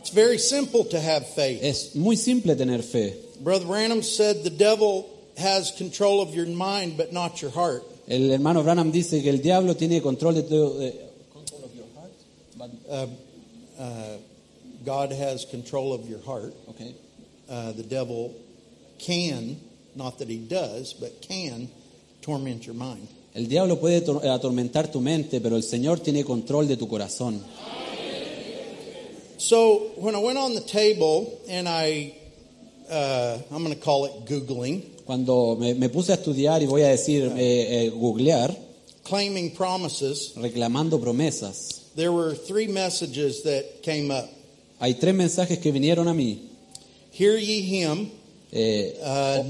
It's 0.00 0.10
very 0.10 0.38
simple 0.38 0.84
to 0.86 1.00
have 1.00 1.26
faith. 1.28 1.60
Es 1.62 1.94
muy 1.94 2.16
simple 2.16 2.54
tener 2.56 2.82
fe. 2.82 3.14
Brother 3.40 3.66
Branham 3.66 4.02
said 4.02 4.42
the 4.42 4.50
devil 4.50 5.08
has 5.38 5.70
control 5.78 6.20
of 6.20 6.34
your 6.34 6.46
mind, 6.46 6.96
but 6.96 7.12
not 7.12 7.40
your 7.40 7.50
heart. 7.52 7.82
El 8.08 8.30
hermano 8.32 8.62
Branham 8.62 8.90
dice 8.90 9.22
que 9.22 9.30
el 9.30 9.38
diablo 9.38 9.74
tiene 9.76 10.02
control 10.02 10.34
de 10.34 10.42
tu... 10.42 10.78
de- 10.78 11.04
Uh, 12.88 13.06
uh, 13.78 14.16
God 14.84 15.12
has 15.12 15.44
control 15.46 15.92
of 15.92 16.08
your 16.08 16.20
heart. 16.22 16.54
ok. 16.68 16.94
Uh, 17.48 17.72
the 17.72 17.82
devil 17.82 18.34
can, 18.98 19.56
not 19.96 20.18
that 20.18 20.28
he 20.28 20.38
does, 20.38 20.94
but 20.94 21.20
can 21.22 21.68
torment 22.22 22.66
your 22.66 22.74
mind. 22.74 23.08
El 23.34 23.46
diablo 23.48 23.80
puede 23.80 24.00
tor- 24.02 24.24
atormentar 24.26 24.90
tu 24.92 25.00
mente, 25.00 25.40
pero 25.40 25.56
el 25.56 25.62
Señor 25.62 26.00
tiene 26.00 26.22
control 26.24 26.68
de 26.68 26.76
tu 26.76 26.86
corazón. 26.88 27.40
So 29.38 29.92
when 29.96 30.14
I 30.14 30.18
went 30.20 30.38
on 30.38 30.54
the 30.54 30.60
table 30.60 31.40
and 31.48 31.68
I, 31.68 32.14
uh, 32.88 33.38
I'm 33.50 33.62
going 33.64 33.74
to 33.74 33.80
call 33.80 34.04
it 34.06 34.24
Googling, 34.26 34.82
Cuando 35.04 35.56
me, 35.56 35.74
me 35.74 35.88
puse 35.90 36.10
a 36.10 36.14
estudiar 36.16 36.62
y 36.62 36.66
voy 36.66 36.80
a 36.82 36.88
decir 36.88 37.24
eh, 37.36 37.86
eh, 37.86 37.90
googlear, 37.90 38.56
claiming 39.02 39.50
promises, 39.54 40.32
reclamando 40.36 40.98
promesas, 40.98 41.90
there 41.94 42.10
were 42.10 42.34
three 42.34 42.68
messages 42.68 43.42
that 43.42 43.82
came 43.82 44.10
up. 44.10 44.30
hay 44.80 44.94
tres 44.94 45.14
mensajes 45.14 45.58
que 45.58 45.72
vinieron 45.72 46.08
a 46.08 46.14
mí. 46.14 46.48
Hear 47.10 47.36
ye 47.36 47.60
him, 47.60 48.10
Eh, 48.56 48.94
uh, 49.02 49.42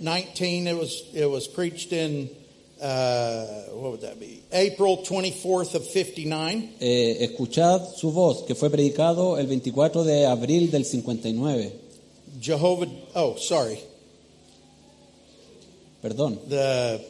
19, 0.00 0.68
it 0.68 0.74
was, 0.78 1.02
it 1.12 1.26
was 1.28 1.48
preached 1.48 1.92
in, 1.92 2.30
uh, 2.80 3.44
what 3.72 3.90
would 3.92 4.00
that 4.02 4.20
be? 4.20 4.40
April 4.52 4.98
24th 4.98 5.74
of 5.74 5.84
59. 5.84 6.74
eh, 6.80 7.16
escuchad 7.24 7.80
su 7.96 8.12
voz, 8.12 8.44
que 8.46 8.54
fue 8.54 8.70
predicado 8.70 9.36
el 9.38 9.48
24 9.48 10.04
de 10.04 10.26
abril 10.26 10.70
del 10.70 10.84
59. 10.84 11.72
Jehovah, 12.40 12.86
oh, 13.16 13.36
sorry. 13.36 13.78
Perdón. 16.00 16.38
The 16.48 17.00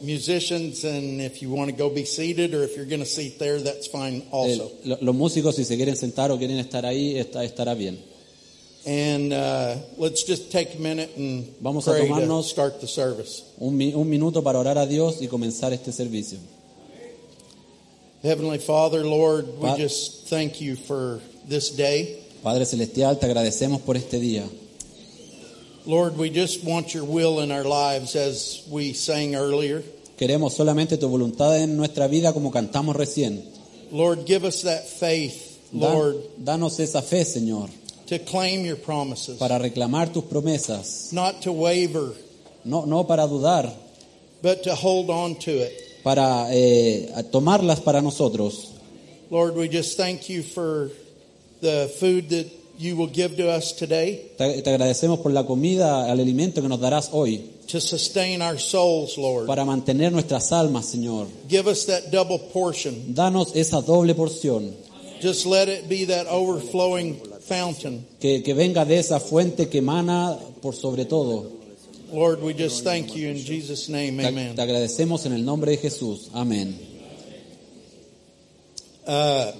musicians, 0.00 0.84
and 0.84 1.20
if 1.20 1.42
you 1.42 1.50
want 1.50 1.70
to 1.70 1.76
go 1.76 1.90
be 1.90 2.04
seated 2.04 2.54
or 2.54 2.62
if 2.64 2.76
you're 2.76 2.86
going 2.86 3.00
to 3.00 3.06
seat 3.06 3.38
there, 3.38 3.58
that's 3.60 3.86
fine 3.88 4.22
also. 4.30 4.70
El- 4.84 4.90
lo- 4.90 4.98
los 5.00 5.14
músicos, 5.14 5.54
si 5.56 5.64
se 5.64 5.76
quieren 5.76 5.96
sentar 5.96 6.30
o 6.30 6.38
quieren 6.38 6.58
estar 6.58 6.84
ahí, 6.86 7.16
está- 7.18 7.44
estará 7.44 7.74
bien. 7.74 7.98
And 8.86 9.32
uh, 9.32 9.76
let's 9.98 10.22
just 10.24 10.50
take 10.50 10.74
a 10.74 10.78
minute 10.80 11.10
and 11.16 11.46
Vamos 11.60 11.86
a 11.86 11.90
pray 11.92 12.08
to 12.08 12.14
tomarnos- 12.14 12.44
start 12.44 12.80
the 12.80 12.86
service. 12.88 13.42
Un, 13.58 13.76
mi- 13.76 13.92
un 13.94 14.08
minuto 14.08 14.42
para 14.42 14.58
orar 14.58 14.78
a 14.78 14.86
Dios 14.86 15.20
y 15.20 15.26
comenzar 15.28 15.72
este 15.72 15.92
servicio. 15.92 16.38
Heavenly 18.22 18.58
Father, 18.58 19.04
Lord, 19.04 19.46
we 19.58 19.68
Pa- 19.68 19.76
just 19.76 20.28
thank 20.28 20.60
you 20.60 20.76
for 20.76 21.20
this 21.48 21.70
day. 21.70 22.18
Padre 22.42 22.64
Celestial, 22.64 23.18
te 23.18 23.26
agradecemos 23.26 23.80
por 23.84 23.96
este 23.96 24.18
día. 24.20 24.44
Lord, 25.86 26.16
we 26.18 26.28
just 26.30 26.62
want 26.64 26.94
your 26.94 27.04
will 27.04 27.40
in 27.40 27.50
our 27.50 27.64
lives 27.64 28.14
as 28.16 28.62
we 28.70 28.92
sang 28.92 29.34
earlier. 29.34 29.82
Queremos 30.18 30.52
solamente 30.54 30.98
tu 30.98 31.08
voluntad 31.08 31.58
en 31.62 31.76
nuestra 31.78 32.06
vida 32.08 32.32
como 32.34 32.50
cantamos 32.50 32.94
recién. 32.94 33.42
Lord, 33.90 34.26
give 34.26 34.44
us 34.46 34.62
that 34.62 34.86
faith, 34.86 35.58
Da- 35.72 35.92
Lord, 35.92 36.16
danos 36.38 36.78
esa 36.78 37.00
fe, 37.02 37.24
Señor, 37.24 37.70
to 38.10 38.18
claim 38.18 38.64
your 38.66 38.76
promises, 38.76 39.38
para 39.38 39.58
reclamar 39.58 40.12
tus 40.12 40.24
promesas. 40.24 41.12
not 41.12 41.40
to 41.42 41.52
waver, 41.52 42.12
No, 42.64 42.84
no 42.84 43.04
para 43.04 43.26
dudar, 43.26 43.72
but 44.42 44.62
to 44.64 44.74
hold 44.74 45.08
on 45.10 45.36
to 45.36 45.50
it. 45.50 45.72
para 46.04 46.48
eh, 46.50 47.08
tomarlas 47.32 47.80
para 47.82 48.02
nosotros. 48.02 48.68
Lord, 49.30 49.54
we 49.56 49.68
just 49.68 49.96
thank 49.96 50.28
you 50.28 50.42
for 50.42 50.90
the 51.62 51.88
food 52.00 52.28
that 52.30 52.50
you 52.78 52.96
will 52.96 53.06
give 53.06 53.36
to 53.36 53.48
us 53.50 53.72
today 53.72 54.30
Te, 54.38 54.60
te 54.62 54.70
agradecemos 54.70 55.20
por 55.22 55.30
la 55.32 55.44
comida, 55.44 56.10
el 56.10 56.18
alimento 56.20 56.60
que 56.62 56.68
nos 56.68 56.80
darás 56.80 57.10
hoy, 57.12 57.44
to 57.68 57.80
sustain 57.80 58.42
our 58.42 58.58
souls, 58.58 59.16
Lord. 59.16 59.46
para 59.46 59.64
mantener 59.64 60.10
nuestras 60.12 60.50
almas, 60.52 60.86
Señor. 60.86 61.28
Give 61.48 61.68
us 61.68 61.84
that 61.86 62.10
double 62.10 62.38
portion. 62.52 63.14
Danos 63.14 63.54
esa 63.54 63.80
doble 63.82 64.14
porción, 64.14 64.74
Just 65.20 65.44
let 65.46 65.68
it 65.68 65.88
be 65.88 66.06
that 66.06 66.26
overflowing 66.28 67.20
fountain. 67.50 68.06
que, 68.20 68.42
que 68.42 68.54
venga 68.54 68.84
de 68.84 68.98
esa 68.98 69.18
fuente 69.18 69.68
que 69.68 69.78
emana 69.78 70.38
por 70.62 70.74
sobre 70.74 71.04
todo. 71.04 71.50
Lord, 72.12 72.42
we 72.42 72.54
just 72.54 72.84
thank 72.84 73.14
you 73.14 73.28
in 73.28 73.36
Jesus' 73.36 73.88
name. 73.88 74.20
Amen. 74.20 74.54
te 74.54 74.62
agradecemos 74.62 75.26
en 75.26 75.32
el 75.32 75.44
nombre 75.44 75.72
de 75.72 75.78
Jesús. 75.78 76.30
Amén. 76.32 76.78
Uh, 79.06 79.52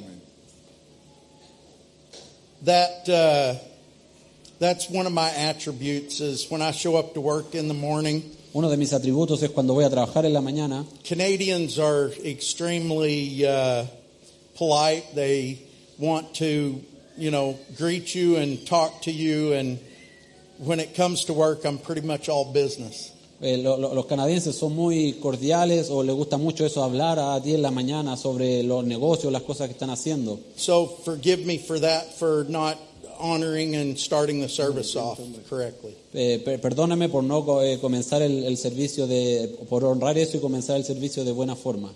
that 2.62 3.08
uh, 3.08 3.54
that's 4.58 4.88
one 4.90 5.06
of 5.06 5.12
my 5.12 5.30
attributes 5.30 6.20
is 6.20 6.48
when 6.50 6.62
I 6.62 6.70
show 6.72 6.96
up 6.96 7.14
to 7.14 7.20
work 7.20 7.54
in 7.54 7.68
the 7.68 7.74
morning. 7.74 8.22
Uno 8.52 8.68
de 8.68 8.76
mis 8.76 8.92
atributos 8.92 9.42
es 9.42 9.50
cuando 9.50 9.74
voy 9.74 9.84
a 9.84 9.90
trabajar 9.90 10.24
en 10.24 10.32
la 10.32 10.40
mañana. 10.40 10.84
Canadians 11.04 11.78
are 11.78 12.10
extremely 12.24 13.46
uh, 13.46 13.84
polite. 14.56 15.04
They 15.14 15.62
want 15.98 16.34
to, 16.36 16.80
you 17.20 17.30
know, 17.30 17.56
greet 17.76 18.14
you 18.14 18.36
and 18.36 18.58
talk 18.66 19.02
to 19.02 19.10
you. 19.12 19.52
And 19.52 19.78
when 20.58 20.80
it 20.80 20.94
comes 20.94 21.24
to 21.26 21.32
work, 21.32 21.64
I'm 21.64 21.78
pretty 21.78 22.00
much 22.06 22.28
all 22.28 22.52
business. 22.52 23.12
Eh, 23.42 23.56
lo- 23.56 23.76
lo- 23.78 23.94
los 23.94 24.04
canadienses 24.06 24.54
son 24.58 24.74
muy 24.76 25.14
cordiales 25.14 25.88
o 25.90 26.02
les 26.02 26.14
gusta 26.14 26.36
mucho 26.36 26.66
eso 26.66 26.82
hablar 26.82 27.18
a 27.18 27.40
ti 27.42 27.54
en 27.54 27.62
la 27.62 27.70
mañana 27.70 28.16
sobre 28.16 28.62
los 28.62 28.84
negocios, 28.84 29.32
las 29.32 29.42
cosas 29.42 29.68
que 29.68 29.72
están 29.72 29.88
haciendo. 29.90 30.38
So 30.56 30.86
forgive 31.04 31.46
me 31.46 31.56
for 31.56 31.78
that, 31.80 32.12
for 32.18 32.44
not 32.50 32.76
honoring 33.18 33.76
and 33.76 33.98
starting 33.98 34.40
the 34.42 34.48
service 34.48 34.94
off 34.96 35.18
correctly. 35.48 35.94
Eh, 36.12 36.38
per- 36.44 36.58
perdóname 36.60 37.08
por 37.10 37.22
no 37.22 37.62
eh, 37.62 37.78
comenzar 37.80 38.20
el, 38.20 38.44
el 38.44 38.58
servicio 38.58 39.06
de, 39.06 39.56
por 39.70 39.84
honrar 39.84 40.18
eso 40.18 40.36
y 40.36 40.40
comenzar 40.40 40.76
el 40.76 40.84
servicio 40.84 41.24
de 41.24 41.32
buena 41.32 41.56
forma. 41.56 41.90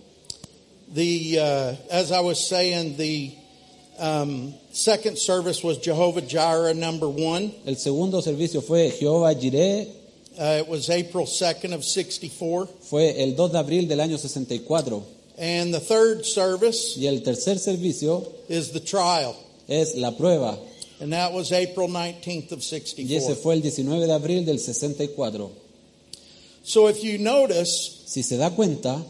The 0.94 1.38
uh, 1.40 1.74
as 1.90 2.10
I 2.12 2.20
was 2.20 2.38
saying, 2.46 2.96
the 2.96 3.32
um, 3.98 4.54
second 4.72 5.18
service 5.18 5.62
was 5.62 5.78
Jehovah 5.78 6.22
Jireh 6.22 6.74
number 6.74 7.08
one. 7.08 7.52
El 7.66 7.76
segundo 7.76 8.20
servicio 8.20 8.60
fue 8.62 8.90
Jehová 8.90 9.34
Jireh, 9.38 9.86
Uh, 10.36 10.58
it 10.58 10.66
was 10.66 10.90
April 10.90 11.26
second 11.26 11.72
of 11.72 11.84
sixty 11.84 12.28
four, 12.28 12.66
fue 12.66 13.14
el 13.16 13.36
2 13.36 13.52
de 13.52 13.58
abril 13.58 13.86
del 13.86 13.98
año 14.00 14.18
64. 14.18 15.00
and 15.38 15.72
the 15.72 15.78
third 15.78 16.26
service 16.26 16.96
Y 16.98 17.06
el 17.06 17.20
tercer 17.20 17.56
servicio 17.56 18.26
is 18.48 18.72
the 18.72 18.80
trial, 18.80 19.36
es 19.68 19.94
la 19.94 20.10
prueba. 20.10 20.58
and 21.00 21.12
that 21.12 21.32
was 21.32 21.52
April 21.52 21.86
nineteenth 21.86 22.50
of 22.50 22.64
sixty 22.64 23.04
Y 23.04 23.14
ese 23.14 23.36
fue 23.36 23.54
el 23.54 23.60
19 23.62 24.08
de 24.08 24.12
abril 24.12 24.44
del 24.44 24.58
64. 24.58 25.52
So 26.64 26.88
if 26.88 27.04
you 27.04 27.18
notice, 27.18 28.02
Si 28.06 28.22
se 28.22 28.36
da 28.36 28.50
cuenta, 28.50 29.04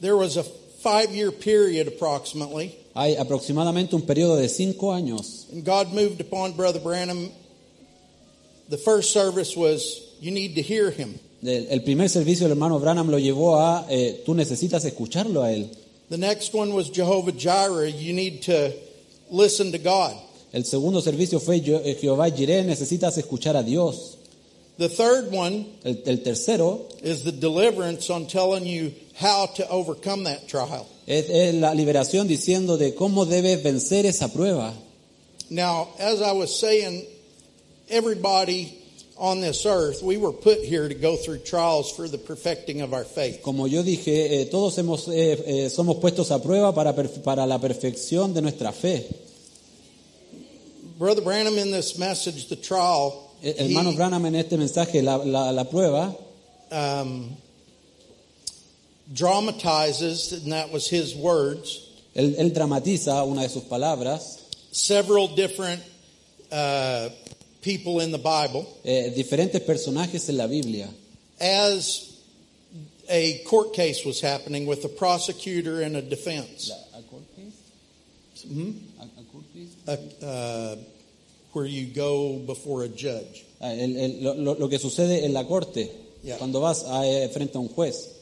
there 0.00 0.16
was 0.16 0.36
a 0.36 0.44
five 0.44 1.10
year 1.12 1.32
period 1.32 1.88
approximately, 1.88 2.76
hay 2.96 3.14
aproximadamente 3.16 3.94
un 3.94 4.02
periodo 4.02 4.36
de 4.36 4.48
cinco 4.48 4.92
años 4.92 5.46
and 5.52 5.64
God 5.64 5.92
moved 5.92 6.20
upon 6.20 6.52
Brother 6.56 6.80
Branham. 6.80 7.30
The 8.68 8.78
first 8.78 9.12
service 9.12 9.56
was 9.56 10.00
you 10.20 10.32
need 10.32 10.54
to 10.56 10.62
hear 10.62 10.90
him. 10.90 11.18
El, 11.42 11.66
el 11.68 11.82
primer 11.82 12.08
servicio 12.08 12.46
el 12.46 12.52
hermano 12.52 12.80
Branham 12.80 13.10
lo 13.10 13.18
llevó 13.18 13.60
a, 13.60 13.86
eh, 13.90 14.22
tú 14.24 14.34
necesitas 14.34 14.84
escucharlo 14.84 15.42
a 15.42 15.52
él. 15.52 15.70
The 16.08 16.18
next 16.18 16.54
one 16.54 16.72
was 16.72 16.90
Jehovah 16.90 17.32
Jireh. 17.32 17.90
You 17.90 18.12
need 18.12 18.42
to 18.42 18.72
listen 19.30 19.72
to 19.72 19.78
God. 19.78 20.16
El 20.52 20.64
segundo 20.64 21.00
servicio 21.00 21.38
fue 21.38 21.56
eh, 21.56 21.98
Jehová 22.00 22.30
Jireh, 22.30 22.64
necesitas 22.64 23.18
escuchar 23.18 23.56
a 23.56 23.62
Dios. 23.62 24.16
The 24.78 24.88
third 24.88 25.32
one 25.32 25.66
El, 25.84 26.02
el 26.06 26.22
tercero 26.22 26.82
is 27.02 27.24
the 27.24 27.32
deliverance 27.32 28.10
on 28.10 28.26
telling 28.26 28.66
you 28.66 28.92
how 29.18 29.46
to 29.46 29.68
overcome 29.68 30.24
that 30.24 30.46
trial. 30.48 30.86
es, 31.06 31.28
es 31.30 31.54
la 31.54 31.72
liberación 31.74 32.26
diciendo 32.28 32.76
de 32.76 32.94
cómo 32.94 33.24
debes 33.26 33.62
vencer 33.62 34.04
esa 34.06 34.28
prueba. 34.28 34.72
Now, 35.48 35.88
as 35.98 36.20
I 36.20 36.32
was 36.32 36.58
saying, 36.58 37.06
everybody 37.88 38.76
on 39.16 39.40
this 39.40 39.64
earth, 39.64 40.02
we 40.02 40.18
were 40.18 40.32
put 40.32 40.58
here 40.62 40.88
to 40.88 40.94
go 40.94 41.16
through 41.16 41.38
trials 41.38 41.90
for 41.90 42.08
the 42.08 42.18
perfecting 42.18 42.82
of 42.82 42.92
our 42.92 43.04
faith. 43.04 43.40
Como 43.42 43.66
yo 43.66 43.82
dije, 43.82 44.40
eh, 44.42 44.44
todos 44.50 44.76
hemos, 44.76 45.08
eh, 45.08 45.42
eh, 45.46 45.70
somos 45.70 45.96
puestos 46.00 46.30
a 46.30 46.42
prueba 46.42 46.74
para, 46.74 46.92
para 46.94 47.46
la 47.46 47.58
perfección 47.58 48.34
de 48.34 48.42
nuestra 48.42 48.72
fe. 48.72 49.06
Brother 50.98 51.22
Branham, 51.22 51.56
in 51.58 51.70
this 51.70 51.98
message, 51.98 52.48
the 52.48 52.56
trial, 52.56 53.30
hermano 53.42 53.90
he, 53.92 53.96
Branham 53.96 54.26
en 54.26 54.34
este 54.34 54.56
mensaje, 54.56 55.02
la, 55.02 55.16
la- 55.16 55.50
la 55.52 55.64
prueba, 55.64 56.14
um, 56.70 57.36
dramatizes, 59.12 60.32
and 60.32 60.52
that 60.52 60.70
was 60.72 60.88
his 60.88 61.14
words, 61.14 61.80
él, 62.14 62.34
él 62.38 62.52
dramatiza 62.52 63.24
una 63.26 63.42
de 63.42 63.48
sus 63.48 63.62
palabras, 63.64 64.42
several 64.72 65.28
different 65.28 65.82
uh, 66.52 67.08
people 67.62 68.00
in 68.00 68.10
the 68.12 68.18
Bible 68.18 68.66
eh, 68.84 69.10
diferentes 69.16 69.60
personajes 69.60 70.28
en 70.28 70.36
la 70.36 70.46
Biblia. 70.46 70.88
as 71.40 72.12
a 73.08 73.38
court 73.44 73.72
case 73.74 74.04
was 74.04 74.20
happening 74.20 74.66
with 74.66 74.84
a 74.84 74.88
prosecutor 74.88 75.80
and 75.82 75.96
a 75.96 76.02
defense, 76.02 76.72
uh, 79.86 79.96
uh, 80.24 80.76
where 81.52 81.66
you 81.66 81.86
go 81.86 82.38
before 82.38 82.82
a 82.84 82.88
judge. 82.88 83.44
Ah, 83.60 83.70
el- 83.70 83.96
el- 83.96 84.22
lo, 84.22 84.34
lo- 84.34 84.54
lo 84.58 84.68
que 84.68 84.78
sucede 84.78 85.24
en 85.24 85.32
la 85.32 85.44
corte, 85.44 85.90
Yeah. 86.22 86.36
cuando 86.38 86.60
vas 86.60 86.82
a, 86.84 87.06
eh, 87.06 87.28
frente 87.28 87.56
a 87.56 87.60
un 87.60 87.68
juez. 87.68 88.15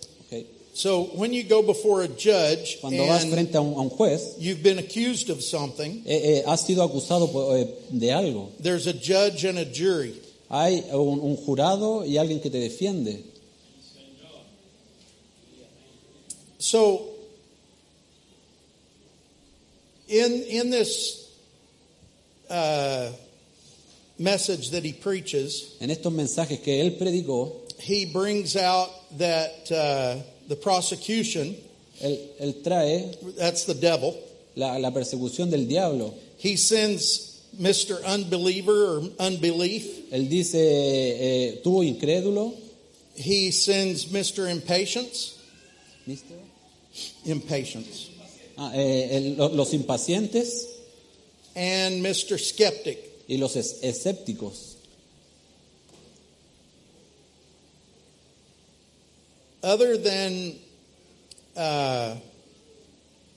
So 0.74 1.04
when 1.14 1.32
you 1.32 1.44
go 1.44 1.62
before 1.62 2.02
a 2.02 2.08
judge 2.08 2.80
Cuando 2.80 3.06
vas 3.06 3.22
and 3.22 3.32
frente 3.32 3.54
a 3.54 3.60
un, 3.60 3.74
a 3.74 3.80
un 3.80 3.90
juez, 3.90 4.34
you've 4.40 4.60
been 4.60 4.78
accused 4.78 5.30
of 5.30 5.40
something, 5.40 6.02
eh, 6.04 6.40
eh, 6.40 6.42
has 6.48 6.66
sido 6.66 6.82
acusado 6.82 7.30
por, 7.30 7.56
eh, 7.56 7.68
de 7.92 8.08
algo. 8.08 8.50
there's 8.58 8.88
a 8.88 8.92
judge 8.92 9.44
and 9.44 9.56
a 9.56 9.64
jury. 9.64 10.20
Hay 10.50 10.82
un, 10.90 11.20
un 11.20 11.36
jurado 11.36 12.04
y 12.04 12.18
alguien 12.18 12.42
que 12.42 12.50
te 12.50 12.58
defiende. 12.58 13.22
So 16.58 17.08
in 20.08 20.42
in 20.48 20.70
this 20.70 21.30
uh, 22.50 23.12
message 24.18 24.70
that 24.70 24.84
he 24.84 24.92
preaches, 24.92 25.76
En 25.80 25.90
estos 25.90 26.12
mensajes 26.12 26.60
que 26.60 26.80
él 26.80 26.98
predicó, 26.98 27.52
he 27.78 28.06
brings 28.06 28.56
out 28.56 28.90
that 29.18 29.70
uh, 29.70 30.20
the 30.48 30.56
prosecution, 30.56 31.56
él, 32.02 32.18
él 32.40 32.62
trae 32.62 33.14
that's 33.36 33.64
the 33.64 33.74
devil, 33.74 34.14
la, 34.56 34.76
la 34.78 34.90
persecución 34.90 35.50
del 35.50 35.66
diablo. 35.66 36.14
he 36.38 36.56
sends 36.56 37.30
Mr. 37.58 38.02
Unbeliever 38.04 38.96
or 38.98 39.02
unbelief, 39.20 40.10
Él 40.10 40.28
dice, 40.28 40.56
eh, 40.58 41.60
tú 41.62 41.82
incrédulo, 41.84 42.52
he 43.14 43.52
sends 43.52 44.06
Mr. 44.06 44.48
Impatience, 44.50 45.34
¿Mister? 46.06 46.34
impatience, 47.24 48.10
Ah, 48.56 48.70
eh, 48.74 49.08
el- 49.16 49.36
los 49.56 49.72
impacientes 49.72 50.66
and 51.56 52.02
Mr. 52.04 52.38
Skeptic. 52.38 52.98
y 53.28 53.36
los 53.38 53.56
es- 53.56 53.78
escépticos. 53.82 54.73
Other 59.64 59.96
than 59.96 60.54
uh, 61.56 62.16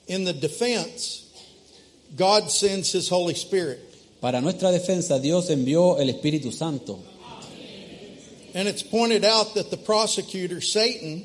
in 0.06 0.24
the 0.24 0.32
defense, 0.32 1.24
God 2.16 2.50
sends 2.50 2.92
his 2.92 3.08
Holy 3.08 3.34
Spirit. 3.34 3.80
Para 4.20 4.40
nuestra 4.40 4.70
defensa, 4.70 5.18
Dios 5.20 5.48
envió 5.48 5.98
el 5.98 6.08
Espíritu 6.08 6.52
Santo. 6.52 7.00
And 8.54 8.68
it's 8.68 8.82
pointed 8.82 9.24
out 9.24 9.54
that 9.54 9.70
the 9.70 9.76
prosecutor, 9.76 10.60
Satan, 10.60 11.24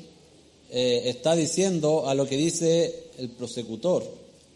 Eh, 0.76 1.08
está 1.08 1.36
diciendo 1.36 2.08
a 2.08 2.14
lo 2.16 2.26
que 2.26 2.36
dice 2.36 3.10
el 3.18 3.28
prosecutor, 3.28 4.02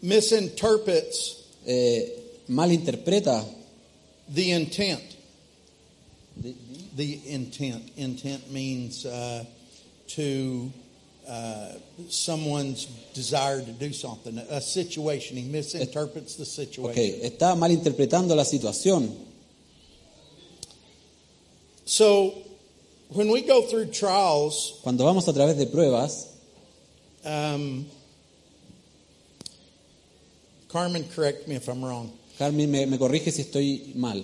misinterprets 0.01 1.45
eh, 1.65 2.43
malinterpreta 2.49 3.45
the 4.27 4.51
intent. 4.51 5.01
The 6.97 7.21
intent. 7.25 7.91
Intent 7.95 8.51
means 8.51 9.05
uh, 9.05 9.45
to 10.15 10.71
uh, 11.27 11.73
someone's 12.09 12.85
desire 13.13 13.61
to 13.61 13.71
do 13.71 13.93
something, 13.93 14.37
a 14.37 14.61
situation. 14.61 15.37
He 15.37 15.43
misinterprets 15.43 16.35
the 16.35 16.45
situation. 16.45 16.91
ok, 16.91 17.23
está 17.23 17.55
malinterpretando 17.55 18.35
la 18.35 18.43
situación. 18.43 19.15
So 21.85 22.33
when 23.09 23.31
we 23.31 23.41
go 23.41 23.63
through 23.63 23.87
trials, 23.91 24.79
Cuando 24.83 25.03
vamos 25.03 25.27
a 25.27 25.33
través 25.33 25.57
de 25.57 25.65
pruebas, 25.65 26.27
um, 27.25 27.85
Carmen, 30.69 31.03
correct 31.15 31.47
me 31.47 31.55
if 31.55 31.67
I'm 31.67 31.83
wrong. 31.83 32.11
Carmen 32.37 32.69
me, 32.71 32.85
me 32.85 32.97
corrige 32.97 33.31
si 33.31 33.41
estoy 33.41 33.93
mal. 33.95 34.23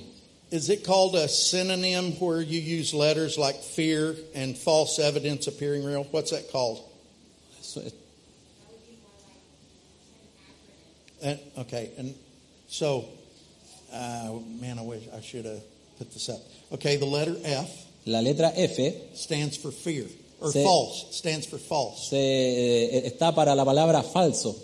Is 0.56 0.70
it 0.70 0.86
called 0.86 1.16
a 1.16 1.28
synonym 1.28 2.14
where 2.14 2.40
you 2.42 2.62
use 2.62 2.94
letters 2.94 3.38
like 3.38 3.58
fear 3.58 4.16
and 4.34 4.58
false 4.58 5.00
evidence 5.00 5.48
appearing 5.48 5.84
real? 5.84 6.06
What's 6.12 6.32
that 6.32 6.50
called? 6.50 6.80
And, 11.22 11.40
okay, 11.58 11.92
and 11.98 12.16
so, 12.70 13.04
uh, 13.92 14.32
man, 14.62 14.80
I 14.80 14.84
wish 14.84 15.04
I 15.14 15.20
should 15.20 15.44
have 15.44 15.62
put 15.98 16.14
this 16.14 16.30
up. 16.30 16.40
Okay, 16.72 16.96
the 16.96 17.06
letter 17.06 17.36
F 17.44 17.70
la 18.06 18.20
letra 18.20 18.54
F 18.56 19.18
stands 19.18 19.58
for 19.58 19.72
fear, 19.72 20.06
or 20.40 20.54
Sí. 20.54 20.64
false 20.64 21.08
stands 21.12 21.46
for 21.46 21.58
false. 21.58 22.12
se, 22.12 22.16
eh, 22.16 23.12
está 23.12 23.36
para 23.36 23.54
la 23.56 23.66
palabra 23.66 24.02
falso. 24.04 24.56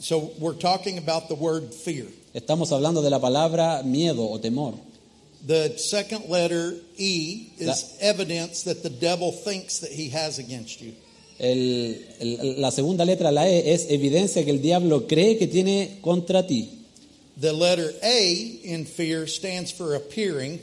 So 0.00 0.32
we're 0.38 0.52
talking 0.52 0.98
about 0.98 1.28
the 1.28 1.34
word 1.34 1.72
fear. 1.72 2.08
Estamos 2.34 2.72
hablando 2.72 3.02
de 3.02 3.10
la 3.10 3.20
palabra 3.20 3.82
miedo 3.82 4.28
o 4.30 4.40
temor. 4.40 4.74
The 5.46 5.76
second 5.76 6.28
letter 6.30 6.76
E 6.96 7.48
is 7.58 7.66
La- 7.66 7.76
evidence 8.00 8.62
that 8.64 8.82
the 8.82 8.90
devil 8.90 9.32
thinks 9.32 9.80
that 9.80 9.90
he 9.90 10.08
has 10.10 10.38
against 10.38 10.80
you. 10.80 10.92
El- 11.38 11.96
el- 12.20 12.60
la 12.60 12.70
segunda 12.70 13.04
letra, 13.04 13.32
la 13.32 13.48
E, 13.48 13.72
es 13.74 13.86
evidencia 13.90 14.44
que 14.44 14.50
el 14.52 14.62
diablo 14.62 15.06
cree 15.08 15.36
que 15.36 15.48
tiene 15.48 15.98
contra 16.00 16.46
ti. 16.46 16.68
The 17.40 17.52
letter 17.52 17.92
A 18.02 18.60
in 18.64 18.86
fear 18.86 19.26
stands 19.26 19.72
for 19.72 19.94
appearing. 19.96 20.60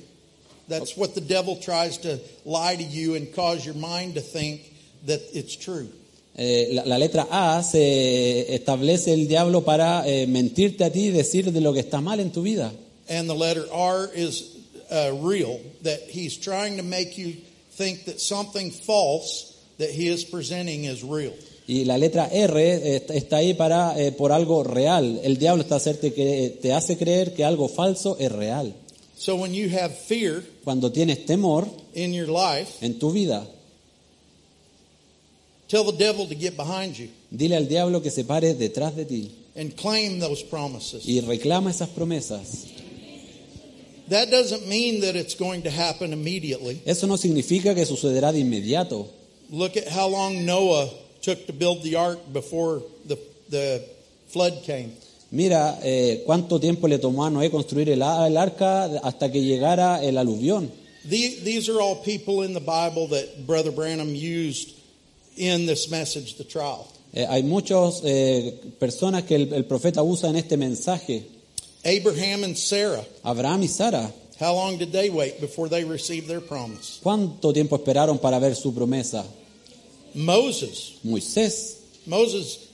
That's 0.69 0.95
what 0.95 1.13
the 1.13 1.21
devil 1.21 1.57
tries 1.59 1.97
to 1.99 2.19
lie 2.45 2.75
to 2.77 2.83
you 2.83 3.15
and 3.15 3.27
cause 3.35 3.65
your 3.65 3.75
mind 3.75 4.13
to 4.15 4.21
think 4.21 4.61
that 5.05 5.19
it's 5.33 5.55
true. 5.57 5.89
Eh, 6.35 6.69
la, 6.71 6.85
la 6.85 6.97
letra 6.97 7.27
A 7.29 7.61
se 7.63 8.53
establece 8.53 9.13
el 9.13 9.27
diablo 9.27 9.63
para 9.63 10.07
eh, 10.07 10.25
mentirte 10.27 10.83
a 10.85 10.91
ti 10.91 11.07
y 11.07 11.09
decir 11.11 11.51
de 11.51 11.61
lo 11.61 11.73
que 11.73 11.81
está 11.81 11.99
mal 12.01 12.19
en 12.19 12.31
tu 12.31 12.41
vida. 12.41 12.71
And 13.09 13.27
the 13.27 13.35
letter 13.35 13.65
R 13.73 14.09
is 14.15 14.55
uh, 14.91 15.11
real, 15.21 15.59
that 15.83 15.99
he's 16.09 16.37
trying 16.37 16.77
to 16.77 16.83
make 16.83 17.17
you 17.17 17.33
think 17.75 18.05
that 18.05 18.19
something 18.19 18.71
false 18.71 19.55
that 19.79 19.89
he 19.89 20.07
is 20.07 20.23
presenting 20.25 20.85
is 20.85 21.03
real. 21.03 21.33
Y 21.67 21.85
la 21.85 21.97
letra 21.97 22.27
R 22.31 22.97
está 23.13 23.37
ahí 23.37 23.53
para 23.53 23.99
eh, 23.99 24.11
por 24.11 24.31
algo 24.31 24.63
real. 24.63 25.19
El 25.23 25.37
diablo 25.37 25.63
está 25.63 25.75
hacerte 25.75 26.13
que 26.13 26.57
te 26.61 26.73
hace 26.73 26.97
creer 26.97 27.33
que 27.33 27.43
algo 27.43 27.67
falso 27.67 28.17
es 28.19 28.31
real. 28.31 28.73
So 29.17 29.35
when 29.35 29.53
you 29.53 29.69
have 29.69 29.95
fear 29.95 30.43
Cuando 30.63 30.91
tienes 30.91 31.25
temor 31.25 31.67
in 31.93 32.13
your 32.13 32.29
life, 32.29 32.83
en 32.83 32.97
tu 32.97 33.11
vida, 33.11 33.45
tell 35.69 35.85
the 35.85 35.97
devil 35.97 36.27
to 36.27 36.35
get 36.35 36.57
behind 36.57 36.97
you 36.97 37.07
dile 37.31 37.55
al 37.55 37.67
diablo 37.67 38.01
que 38.01 38.09
se 38.11 38.23
pare 38.25 38.53
detrás 38.55 38.95
de 38.95 39.05
ti 39.05 39.31
and 39.55 39.75
claim 39.77 40.19
those 40.19 40.43
promises. 40.43 41.05
y 41.05 41.21
reclama 41.21 41.69
esas 41.69 41.89
promesas. 41.89 42.65
That 44.09 44.31
doesn't 44.31 44.67
mean 44.67 45.01
that 45.01 45.15
it's 45.15 45.35
going 45.35 45.61
to 45.63 45.69
happen 45.69 46.13
immediately. 46.13 46.81
Eso 46.85 47.05
no 47.05 47.15
significa 47.15 47.75
que 47.75 47.85
sucederá 47.85 48.31
de 48.31 48.39
inmediato. 48.39 49.07
Look 49.51 49.77
at 49.77 49.87
how 49.87 50.07
long 50.07 50.45
Noah 50.45 50.89
took 51.21 51.45
to 51.47 51.53
build 51.53 51.83
the 51.83 51.95
ark 51.95 52.19
before 52.33 52.81
the, 53.07 53.17
the 53.49 53.83
flood 54.29 54.63
came. 54.63 54.93
Mira 55.31 55.77
eh, 55.83 56.23
cuánto 56.25 56.59
tiempo 56.59 56.87
le 56.87 56.97
tomó 56.97 57.23
a 57.25 57.29
Noé 57.29 57.51
construir 57.51 57.89
el, 57.91 58.01
a- 58.01 58.25
el 58.25 58.35
arca 58.37 58.85
hasta 59.03 59.31
que 59.31 59.43
llegara 59.43 60.03
el 60.03 60.17
aluvión. 60.17 60.71
The- 61.07 61.41
These 61.43 61.69
are 61.69 61.79
all 61.79 61.97
people 61.97 62.41
in 62.43 62.53
the 62.55 62.59
Bible 62.59 63.07
that 63.09 63.45
Brother 63.45 63.71
Branham 63.71 64.15
used 64.15 64.69
in 65.39 65.65
this 65.65 65.89
message, 65.89 66.35
the 66.37 66.43
trial. 66.43 66.87
Eh, 67.13 67.25
hay 67.27 67.41
muchas 67.41 68.01
personas 68.77 69.23
que 69.23 69.35
el, 69.35 69.53
el 69.53 69.63
profeta 69.65 70.03
usa 70.03 70.29
en 70.29 70.35
este 70.35 70.57
mensaje. 70.57 71.23
Abraham 71.83 72.43
and 72.43 72.55
Sarah, 72.57 73.03
Abraham 73.23 73.63
y 73.63 73.67
Sara, 73.67 74.11
how 74.39 74.53
long 74.53 74.77
did 74.77 74.91
they 74.91 75.09
wait 75.09 75.39
before 75.39 75.69
they 75.69 75.83
received 75.85 76.27
their 76.27 76.41
promise? 76.41 76.99
¿cuánto 77.01 77.53
tiempo 77.53 77.77
esperaron 77.77 78.19
para 78.19 78.37
ver 78.39 78.53
su 78.55 78.73
promesa? 78.73 79.25
Moses. 80.13 80.99
Moisés. 81.03 81.77
Moses 82.05 82.67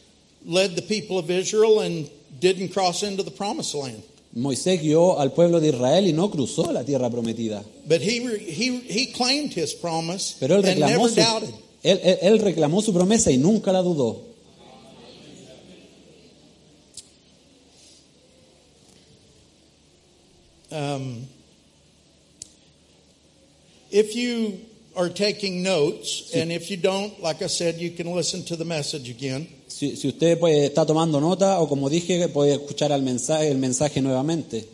led 0.45 0.75
the 0.75 0.81
people 0.81 1.17
of 1.17 1.29
Israel 1.29 1.81
and 1.81 2.09
didn't 2.39 2.69
cross 2.69 3.03
into 3.03 3.23
the 3.23 3.31
promised 3.31 3.75
land. 3.75 4.01
Moisés 4.35 4.81
guió 4.81 5.17
al 5.17 5.31
pueblo 5.31 5.61
de 5.61 5.69
Israel 5.69 6.07
y 6.07 6.11
no 6.11 6.29
cruzó 6.29 6.71
la 6.73 6.83
tierra 6.83 7.09
prometida. 7.09 7.63
But 7.87 8.01
he, 8.01 8.27
re- 8.27 8.39
he, 8.39 8.79
he 8.79 9.05
claimed 9.13 9.53
his 9.53 9.73
promise 9.73 10.35
Pero 10.39 10.55
él 10.57 10.65
and 10.65 10.79
reclamó, 10.79 10.97
never 10.97 11.09
su, 11.09 11.15
doubted. 11.15 11.53
Él, 11.91 11.99
él- 12.03 12.17
él 12.21 12.39
reclamó 12.39 12.81
su 12.81 12.93
promesa 12.93 13.31
y 13.31 13.37
nunca 13.37 13.71
la 13.71 13.81
dudó. 13.81 14.21
Um, 20.71 21.27
if 23.91 24.15
you 24.15 24.59
are 24.95 25.09
taking 25.09 25.61
notes, 25.63 26.31
and 26.33 26.51
if 26.51 26.69
you 26.71 26.77
don't, 26.77 27.19
like 27.21 27.41
I 27.41 27.47
said, 27.47 27.75
you 27.75 27.91
can 27.91 28.07
listen 28.13 28.43
to 28.45 28.55
the 28.55 28.65
message 28.65 29.09
again. 29.09 29.47
Si, 29.67 29.95
si 29.95 30.07
usted 30.07 30.39
pues, 30.39 30.69
está 30.69 30.85
tomando 30.85 31.19
nota 31.19 31.59
o 31.59 31.67
como 31.67 31.89
dije, 31.89 32.27
puede 32.29 32.53
escuchar 32.53 32.91
el 32.91 33.01
mensaje, 33.01 33.49
el 33.49 33.57
mensaje 33.57 34.01
nuevamente. 34.01 34.65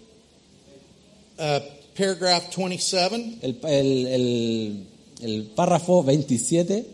Uh, 1.40 1.60
paragraph 1.98 2.56
27 2.56 3.40
El, 3.42 3.58
el- 3.64 4.08
el- 4.08 4.86
el 5.24 5.44
párrafo 5.56 6.04
27, 6.04 6.86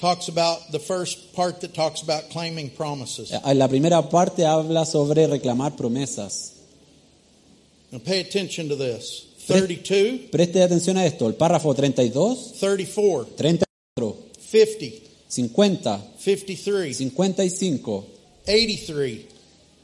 talks 0.00 0.28
about 0.28 0.70
the 0.72 0.78
first 0.78 1.32
part 1.34 1.60
that 1.60 1.74
talks 1.74 2.02
about 2.02 2.30
claiming 2.30 2.70
promises. 2.70 3.30
en 3.32 3.58
la 3.58 3.68
primera 3.68 4.08
parte 4.08 4.44
habla 4.46 4.84
sobre 4.86 5.26
reclamar 5.26 5.76
promesas. 5.76 6.54
Now 7.92 7.98
pay 7.98 8.20
attention 8.20 8.68
to 8.68 8.76
this. 8.76 9.26
32, 9.46 10.30
Preste 10.30 10.62
atención 10.62 10.96
a 10.96 11.04
esto, 11.04 11.26
el 11.26 11.34
párrafo 11.34 11.74
32, 11.74 12.52
34, 12.60 13.34
34, 13.36 14.16
50, 14.38 14.86
50, 15.28 16.02
53, 16.18 16.96
55, 16.96 18.06
83, 18.46 19.26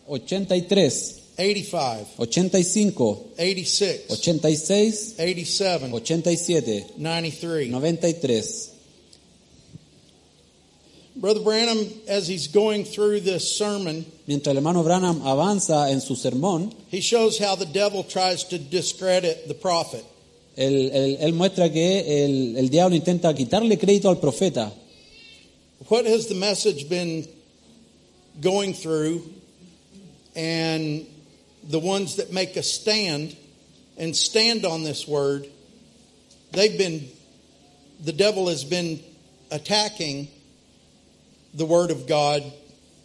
83, 0.06 1.22
85, 1.36 2.06
85, 2.18 3.26
86, 3.36 4.04
86, 4.10 5.14
87, 5.18 5.92
87, 5.92 6.86
93. 6.96 7.70
93. 7.70 8.72
Brother 11.16 11.40
Branham, 11.40 11.78
as 12.08 12.28
he's 12.28 12.48
going 12.48 12.84
through 12.84 13.20
this 13.20 13.56
sermon, 13.56 14.04
Mientras 14.26 14.48
el 14.54 14.56
hermano 14.58 14.82
Branham 14.82 15.22
avanza 15.22 15.90
en 15.90 16.00
su 16.00 16.14
sermón, 16.14 16.74
he 16.90 17.00
shows 17.00 17.38
how 17.38 17.54
the 17.56 17.64
devil 17.64 18.02
tries 18.04 18.44
to 18.44 18.58
discredit 18.58 19.48
the 19.48 19.54
prophet. 19.54 20.04
él, 20.56 20.90
él- 20.92 21.16
él 21.20 21.32
muestra 21.32 21.72
que 21.72 22.00
el, 22.24 22.56
el 22.58 22.68
diablo 22.68 22.96
intenta 22.96 23.32
quitarle 23.34 23.78
crédito 23.78 24.08
al 24.10 24.16
profeta. 24.16 24.70
What 25.88 26.04
has 26.06 26.26
the 26.26 26.34
message 26.34 26.88
been 26.88 27.26
going 28.40 28.74
through? 28.74 29.22
And 30.34 31.06
the 31.68 31.78
ones 31.78 32.16
that 32.16 32.30
make 32.32 32.56
a 32.56 32.62
stand 32.62 33.34
and 33.96 34.14
stand 34.14 34.66
on 34.66 34.82
this 34.84 35.08
word, 35.08 35.46
they've 36.52 36.76
been, 36.76 37.08
the 38.04 38.12
devil 38.12 38.48
has 38.48 38.64
been 38.64 39.00
attacking 39.50 40.28
the 41.56 41.64
word 41.64 41.90
of 41.90 42.06
God 42.06 42.42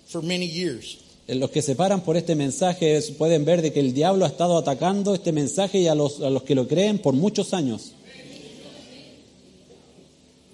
for 0.08 0.22
many 0.22 0.46
years. 0.48 0.98
Los 1.28 1.50
que 1.52 1.62
se 1.62 1.76
paran 1.76 2.02
por 2.04 2.18
este 2.18 2.36
mensaje 2.36 3.00
pueden 3.18 3.46
ver 3.46 3.62
de 3.62 3.72
que 3.72 3.80
el 3.80 3.94
diablo 3.94 4.26
ha 4.26 4.28
estado 4.28 4.58
atacando 4.58 5.14
este 5.16 5.32
mensaje 5.32 5.80
y 5.80 5.88
a 5.88 5.96
los, 5.96 6.20
a 6.22 6.30
los 6.30 6.44
que 6.44 6.56
lo 6.56 6.68
creen 6.68 7.00
por 7.00 7.14
muchos 7.14 7.54
años. 7.54 7.94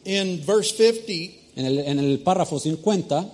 In 0.05 0.41
verse 0.45 0.71
50, 0.75 1.33
En 1.55 1.65
el, 1.65 1.79
en 1.79 1.99
el 1.99 2.19
párrafo 2.19 2.59
50, 2.59 3.29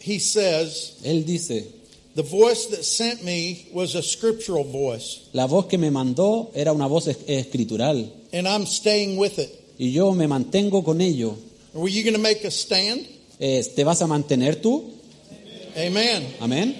he 0.00 0.18
says, 0.20 0.96
él 1.02 1.24
dice, 1.24 1.66
The 2.14 2.22
voice 2.22 2.66
that 2.70 2.82
sent 2.84 3.22
me 3.24 3.66
was 3.72 3.94
a 3.94 4.02
scriptural 4.02 4.64
voice, 4.64 5.28
la 5.32 5.46
voz 5.46 5.66
que 5.66 5.78
me 5.78 5.90
mandó 5.90 6.50
era 6.54 6.72
una 6.72 6.86
voz 6.86 7.06
es- 7.06 7.18
escritural 7.26 8.12
and 8.32 8.46
I'm 8.46 8.66
staying 8.66 9.16
with 9.18 9.38
it. 9.38 9.48
y 9.78 9.92
yo 9.92 10.12
me 10.12 10.26
mantengo 10.28 10.84
con 10.84 11.00
ello. 11.00 11.36
Were 11.72 11.88
you 11.90 12.02
going 12.02 12.14
to 12.14 12.20
make 12.20 12.44
a 12.44 12.50
stand? 12.50 13.06
Eh, 13.40 13.64
¿Te 13.74 13.84
vas 13.84 14.02
a 14.02 14.06
mantener 14.06 14.60
tú? 14.60 14.92
Amen. 15.76 16.34
Amén. 16.40 16.74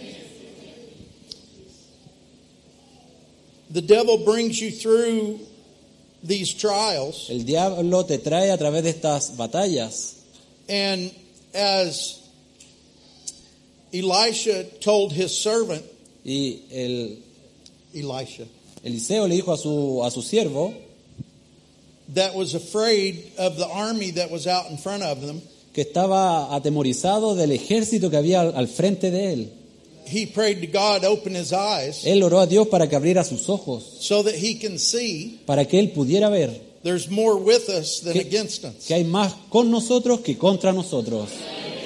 The 3.70 3.82
devil 3.82 4.24
brings 4.24 4.60
you 4.60 4.70
through 4.70 5.40
these 6.22 6.52
trials, 6.54 7.28
El 7.30 7.44
diablo 7.44 8.04
te 8.04 8.18
trae 8.18 8.50
a 8.50 8.56
través 8.58 8.82
de 8.82 8.90
estas 8.90 9.36
batallas. 9.36 10.14
and 10.68 11.12
as 11.54 12.18
Elisha 13.92 14.64
told 14.80 15.12
his 15.12 15.36
servant, 15.36 15.84
Y 16.24 16.58
el, 16.72 17.16
Elisha, 17.94 18.46
Eliseo 18.84 19.28
le 19.28 19.36
dijo 19.40 19.52
a 19.52 19.56
su, 19.56 20.02
a 20.04 20.10
su 20.10 20.20
siervo, 20.22 20.74
that 22.14 22.34
was 22.34 22.54
afraid 22.54 23.32
of 23.38 23.56
the 23.56 23.66
army 23.66 24.10
that 24.12 24.30
was 24.30 24.46
out 24.46 24.70
in 24.70 24.76
front 24.76 25.02
of 25.02 25.20
them, 25.22 25.40
que 25.72 25.82
estaba 25.82 26.54
atemorizado 26.54 27.34
del 27.34 27.52
ejército 27.52 28.10
que 28.10 28.16
había 28.16 28.40
al, 28.40 28.54
al 28.56 28.68
frente 28.68 29.10
de 29.10 29.32
él. 29.32 29.52
he 30.10 30.26
prayed 30.26 30.60
to 30.60 30.66
God, 30.66 31.04
open 31.04 31.36
his 31.36 31.52
eyes, 31.52 32.04
Él 32.04 32.22
oró 32.22 32.40
a 32.40 32.46
Dios 32.46 32.68
para 32.68 32.88
que 32.88 32.96
abriera 32.96 33.24
sus 33.24 33.48
ojos, 33.48 33.84
so 34.00 34.22
that 34.22 34.34
he 34.34 34.58
can 34.58 34.78
see 34.78 35.40
para 35.46 35.66
que 35.66 35.78
él 35.78 35.92
pudiera 35.92 36.28
ver 36.30 36.68
there's 36.82 37.10
more 37.10 37.36
with 37.36 37.68
us 37.68 38.00
than 38.00 38.14
que, 38.14 38.20
against 38.20 38.64
us. 38.64 38.86
que 38.86 38.94
hay 38.94 39.04
más 39.04 39.34
con 39.50 39.70
nosotros 39.70 40.20
que 40.20 40.36
contra 40.38 40.72
nosotros. 40.72 41.28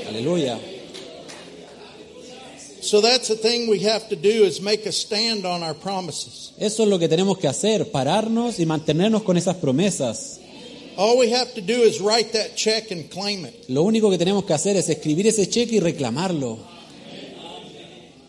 Aleluya. 0.08 0.58
So 2.82 3.00
that's 3.00 3.28
the 3.28 3.36
thing 3.36 3.68
we 3.70 3.78
have 3.84 4.08
to 4.08 4.16
do 4.16 4.44
is 4.44 4.60
make 4.60 4.86
a 4.86 4.92
stand 4.92 5.46
on 5.46 5.62
our 5.62 5.74
promises. 5.74 6.52
Eso 6.58 6.82
es 6.82 6.88
lo 6.88 6.98
que 6.98 7.08
tenemos 7.08 7.38
que 7.38 7.46
hacer, 7.48 7.90
pararnos 7.90 8.58
y 8.58 8.66
mantenernos 8.66 9.22
con 9.22 9.36
esas 9.36 9.56
promesas. 9.56 10.40
All 10.96 11.18
we 11.18 11.30
have 11.30 11.54
to 11.54 11.60
do 11.62 11.82
is 11.82 12.00
write 12.00 12.32
that 12.32 12.54
check 12.56 12.90
and 12.90 13.10
claim 13.10 13.44
it. 13.44 13.64
Lo 13.68 13.82
único 13.82 14.10
que 14.10 14.18
tenemos 14.18 14.44
que 14.44 14.54
hacer 14.54 14.76
es 14.76 14.88
escribir 14.88 15.26
ese 15.26 15.48
cheque 15.48 15.76
y 15.76 15.80
reclamarlo. 15.80 16.58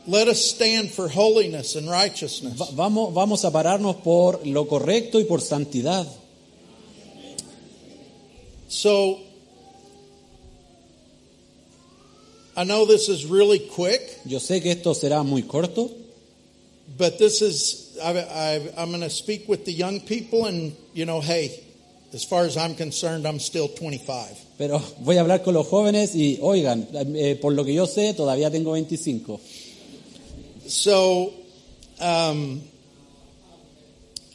Let 0.05 0.27
us 0.27 0.39
stand 0.43 0.89
for 0.91 1.07
holiness 1.07 1.75
and 1.75 1.89
righteousness. 1.89 2.59
Va- 2.59 2.71
vamos, 2.73 3.13
vamos 3.13 3.45
a 3.45 3.51
pararnos 3.51 3.97
por 4.03 4.45
lo 4.45 4.65
correcto 4.67 5.19
y 5.19 5.23
por 5.25 5.39
santidad. 5.41 6.05
So 8.67 9.19
I 12.55 12.63
know 12.65 12.85
this 12.85 13.09
is 13.09 13.25
really 13.25 13.59
quick, 13.59 14.01
Yo 14.25 14.39
sé 14.39 14.61
que 14.61 14.71
esto 14.71 14.93
será 14.93 15.23
muy 15.23 15.43
corto, 15.43 15.89
but 16.97 17.17
this 17.17 17.41
is 17.41 17.97
I, 18.03 18.11
I, 18.17 18.71
I'm 18.77 18.89
going 18.89 19.01
to 19.01 19.09
speak 19.09 19.47
with 19.47 19.65
the 19.65 19.71
young 19.73 19.99
people, 20.01 20.45
and 20.45 20.75
you 20.93 21.05
know, 21.05 21.19
hey, 21.21 21.62
as 22.13 22.23
far 22.23 22.45
as 22.45 22.57
I'm 22.57 22.75
concerned, 22.75 23.25
I'm 23.25 23.39
still 23.39 23.67
25. 23.67 24.37
pero 24.57 24.81
voy 24.99 25.17
a 25.17 25.21
hablar 25.21 25.41
con 25.41 25.53
los 25.53 25.67
jóvenes 25.67 26.15
y 26.15 26.39
oigan, 26.41 26.87
eh, 27.15 27.35
por 27.35 27.53
lo 27.53 27.65
que 27.65 27.73
yo 27.73 27.85
sé, 27.85 28.13
todavía 28.13 28.51
tengo 28.51 28.73
25. 28.73 29.39
So 30.67 31.33
um, 31.99 32.61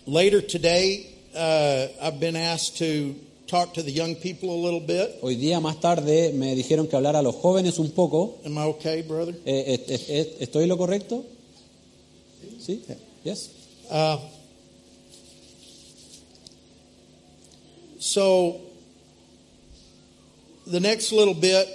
later 0.06 0.42
today, 0.42 1.06
uh, 1.34 1.86
I've 2.02 2.20
been 2.20 2.36
asked 2.36 2.78
to 2.78 3.14
talk 3.46 3.74
to 3.74 3.82
the 3.82 3.90
young 3.90 4.14
people 4.16 4.50
a 4.50 4.60
little 4.60 4.80
bit. 4.80 5.18
Hoy 5.22 5.36
día 5.36 5.60
más 5.60 5.80
tarde 5.80 6.32
me 6.34 6.54
dijeron 6.54 6.86
que 6.86 6.96
hablara 6.96 7.20
a 7.20 7.22
los 7.22 7.36
jóvenes 7.36 7.78
un 7.78 7.90
poco. 7.92 8.38
Am 8.44 8.58
I 8.58 8.62
okay, 8.62 9.02
brother? 9.02 9.34
Eh, 9.44 9.64
eh, 9.66 9.84
eh, 9.88 10.06
eh, 10.08 10.36
¿Estoy 10.40 10.66
lo 10.66 10.76
correcto? 10.76 11.24
¿Sí? 12.60 12.82
Yes. 13.24 13.50
Uh, 13.90 14.18
so, 17.98 18.60
the 20.66 20.80
next 20.80 21.12
little 21.12 21.34
bit, 21.34 21.68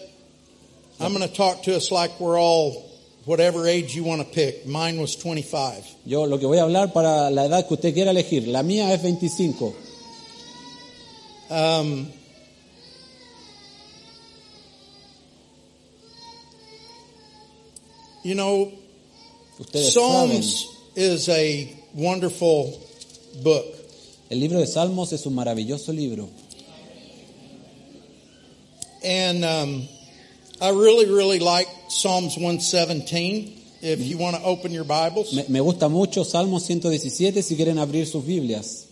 I'm 1.00 1.14
going 1.14 1.28
to 1.28 1.34
talk 1.34 1.64
to 1.64 1.76
us 1.76 1.92
like 1.92 2.20
we're 2.20 2.40
all 2.40 2.90
whatever 3.26 3.68
age 3.68 3.96
you 3.96 4.04
want 4.04 4.22
to 4.22 4.28
pick. 4.28 4.66
Mine 4.66 5.00
was 5.00 5.16
25. 5.16 5.86
Yo 6.06 6.24
lo 6.24 6.38
que 6.38 6.48
voy 6.48 6.58
a 6.58 6.64
hablar 6.64 6.94
para 6.94 7.30
la 7.30 7.46
edad 7.46 7.68
que 7.68 7.76
usted 7.76 7.94
quiera 7.94 8.12
elegir. 8.12 8.48
La 8.48 8.64
mía 8.64 8.94
es 8.94 9.02
25. 9.02 9.76
Um, 11.50 12.08
you 18.24 18.36
know, 18.36 18.72
Ustedes 19.60 19.94
saben, 19.94 20.42
Psalms 20.42 20.68
is 20.96 21.30
a 21.30 21.78
wonderful 21.94 22.82
book. 23.44 23.73
El 24.34 24.40
libro 24.40 24.60
de 24.60 24.66
Salmos 24.66 25.14
es 25.14 25.26
un 25.28 25.36
maravilloso 25.36 25.94
libro. 25.94 26.28
And 29.04 29.46
um, 29.46 29.88
I 30.60 30.70
really, 30.70 31.06
really 31.06 31.40
like 31.40 31.68
Psalms 31.90 32.36
117. 32.36 33.62
If 33.82 34.00
you 34.00 34.18
want 34.18 34.36
to 34.38 34.44
open 34.44 34.72
your 34.72 34.86
Bibles, 34.86 35.34
Me, 35.34 35.46
me 35.50 35.60
gusta 35.60 35.88
mucho 35.90 36.24
Salmos 36.24 36.64
117 36.64 37.44
si 37.44 37.56
quieren 37.56 37.78
abrir 37.78 38.08
sus 38.08 38.26
Biblias. 38.26 38.88